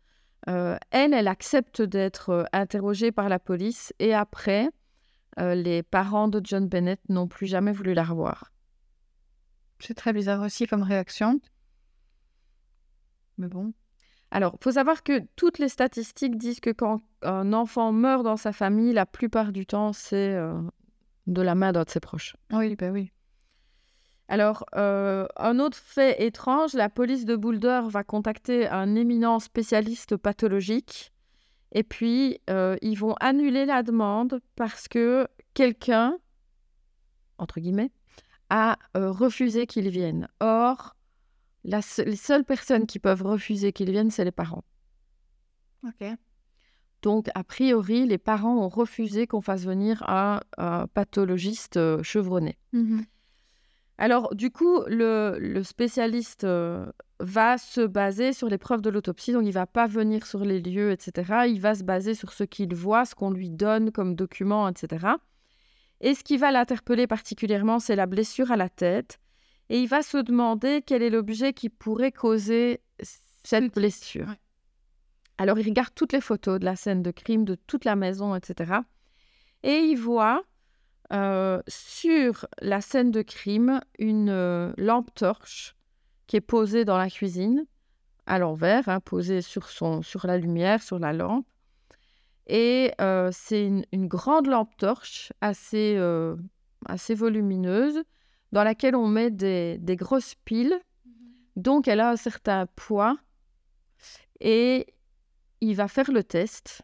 [0.49, 3.93] Euh, elle, elle accepte d'être euh, interrogée par la police.
[3.99, 4.71] Et après,
[5.39, 8.53] euh, les parents de John Bennett n'ont plus jamais voulu la revoir.
[9.79, 11.41] C'est très bizarre aussi comme réaction.
[13.37, 13.73] Mais bon.
[14.31, 18.37] Alors, il faut savoir que toutes les statistiques disent que quand un enfant meurt dans
[18.37, 20.61] sa famille, la plupart du temps, c'est euh,
[21.27, 22.37] de la main d'un de ses proches.
[22.53, 23.13] Oui, ben oui.
[24.29, 30.17] Alors, euh, un autre fait étrange, la police de Boulder va contacter un éminent spécialiste
[30.17, 31.13] pathologique
[31.73, 36.19] et puis euh, ils vont annuler la demande parce que quelqu'un,
[37.39, 37.91] entre guillemets,
[38.51, 40.29] a euh, refusé qu'il vienne.
[40.41, 40.95] Or,
[41.65, 44.65] la se- les seules personnes qui peuvent refuser qu'il vienne, c'est les parents.
[45.87, 46.07] Ok.
[47.03, 52.59] Donc, a priori, les parents ont refusé qu'on fasse venir un, un pathologiste chevronné.
[52.73, 53.05] Mhm.
[53.99, 56.87] Alors, du coup, le, le spécialiste euh,
[57.19, 60.61] va se baser sur les preuves de l'autopsie, donc il va pas venir sur les
[60.61, 61.47] lieux, etc.
[61.49, 65.07] Il va se baser sur ce qu'il voit, ce qu'on lui donne comme document, etc.
[66.01, 69.19] Et ce qui va l'interpeller particulièrement, c'est la blessure à la tête.
[69.69, 72.81] Et il va se demander quel est l'objet qui pourrait causer
[73.43, 74.29] cette blessure.
[74.29, 74.41] Ouais.
[75.39, 78.35] Alors, il regarde toutes les photos de la scène de crime, de toute la maison,
[78.35, 78.75] etc.
[79.65, 80.45] Et il voit
[81.13, 85.75] euh, sur la scène de crime une euh, lampe torche
[86.27, 87.67] qui est posée dans la cuisine,
[88.27, 91.47] à l'envers, hein, posée sur, son, sur la lumière, sur la lampe.
[92.47, 95.99] Et euh, c'est une, une grande lampe torche assez,
[96.87, 98.03] assez volumineuse
[98.53, 100.79] dans laquelle on met des, des grosses piles.
[101.57, 103.17] Donc, elle a un certain poids.
[104.41, 104.87] Et
[105.61, 106.83] il va faire le test.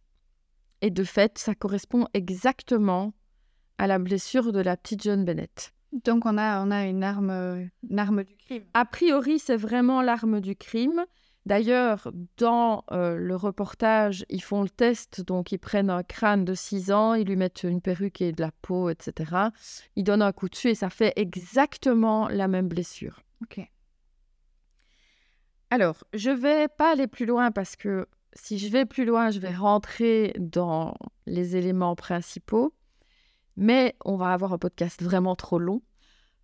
[0.81, 3.15] Et de fait, ça correspond exactement
[3.79, 5.73] à la blessure de la petite John Bennett.
[6.05, 8.65] Donc on a, on a une arme, une arme du crime.
[8.75, 11.05] A priori, c'est vraiment l'arme du crime.
[11.47, 16.55] D'ailleurs, dans euh, le reportage, ils font le test, donc ils prennent un crâne de
[16.55, 19.51] 6 ans, ils lui mettent une perruque et de la peau, etc.
[19.95, 23.21] Ils donnent un coup dessus et ça fait exactement la même blessure.
[23.43, 23.61] Ok.
[25.71, 29.39] Alors, je vais pas aller plus loin parce que si je vais plus loin, je
[29.39, 30.95] vais rentrer dans
[31.27, 32.73] les éléments principaux.
[33.57, 35.83] Mais on va avoir un podcast vraiment trop long.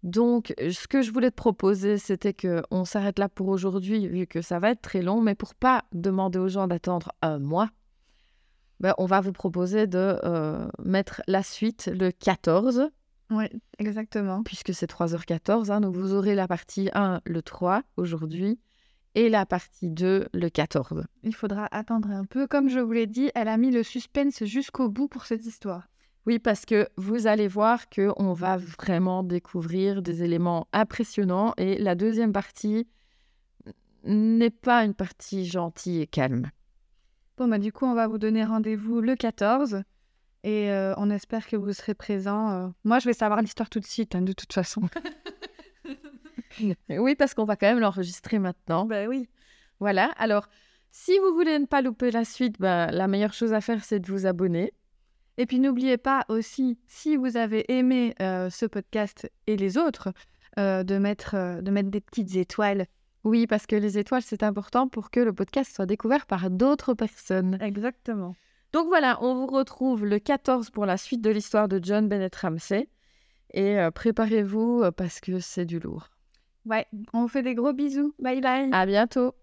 [0.03, 4.27] Donc, ce que je voulais te proposer, c'était que on s'arrête là pour aujourd'hui, vu
[4.27, 5.21] que ça va être très long.
[5.21, 7.69] Mais pour pas demander aux gens d'attendre un mois,
[8.79, 12.89] ben, on va vous proposer de euh, mettre la suite le 14,
[13.31, 13.45] Oui,
[13.79, 14.43] exactement.
[14.43, 15.71] puisque c'est 3h14.
[15.71, 15.81] hein.
[15.83, 18.59] donc, vous aurez la partie 1 le 3 aujourd'hui
[19.15, 21.05] et la partie 2 le 14.
[21.25, 22.47] Il faudra attendre un peu.
[22.47, 25.89] Comme je vous l'ai dit, elle a mis le suspense jusqu'au bout pour cette histoire.
[26.27, 31.79] Oui, parce que vous allez voir que on va vraiment découvrir des éléments impressionnants et
[31.79, 32.87] la deuxième partie
[34.05, 36.51] n'est pas une partie gentille et calme.
[37.37, 39.83] Bon, bah, du coup, on va vous donner rendez-vous le 14
[40.43, 42.51] et euh, on espère que vous serez présents.
[42.51, 42.69] euh.
[42.85, 44.83] Moi, je vais savoir l'histoire tout de suite, hein, de toute façon.
[46.89, 48.85] Oui, parce qu'on va quand même l'enregistrer maintenant.
[48.85, 49.29] bah oui.
[49.79, 50.49] Voilà, alors
[50.91, 54.01] si vous voulez ne pas louper la suite, bah, la meilleure chose à faire, c'est
[54.01, 54.75] de vous abonner.
[55.41, 60.13] Et puis, n'oubliez pas aussi, si vous avez aimé euh, ce podcast et les autres,
[60.59, 62.85] euh, de, mettre, euh, de mettre des petites étoiles.
[63.25, 66.93] Oui, parce que les étoiles, c'est important pour que le podcast soit découvert par d'autres
[66.93, 67.57] personnes.
[67.63, 68.37] Exactement.
[68.75, 72.37] Donc voilà, on vous retrouve le 14 pour la suite de l'histoire de John Bennett
[72.37, 72.91] Ramsey.
[73.55, 76.11] Et préparez-vous parce que c'est du lourd.
[76.67, 78.15] Ouais, on vous fait des gros bisous.
[78.19, 78.69] Bye bye.
[78.73, 79.35] À bientôt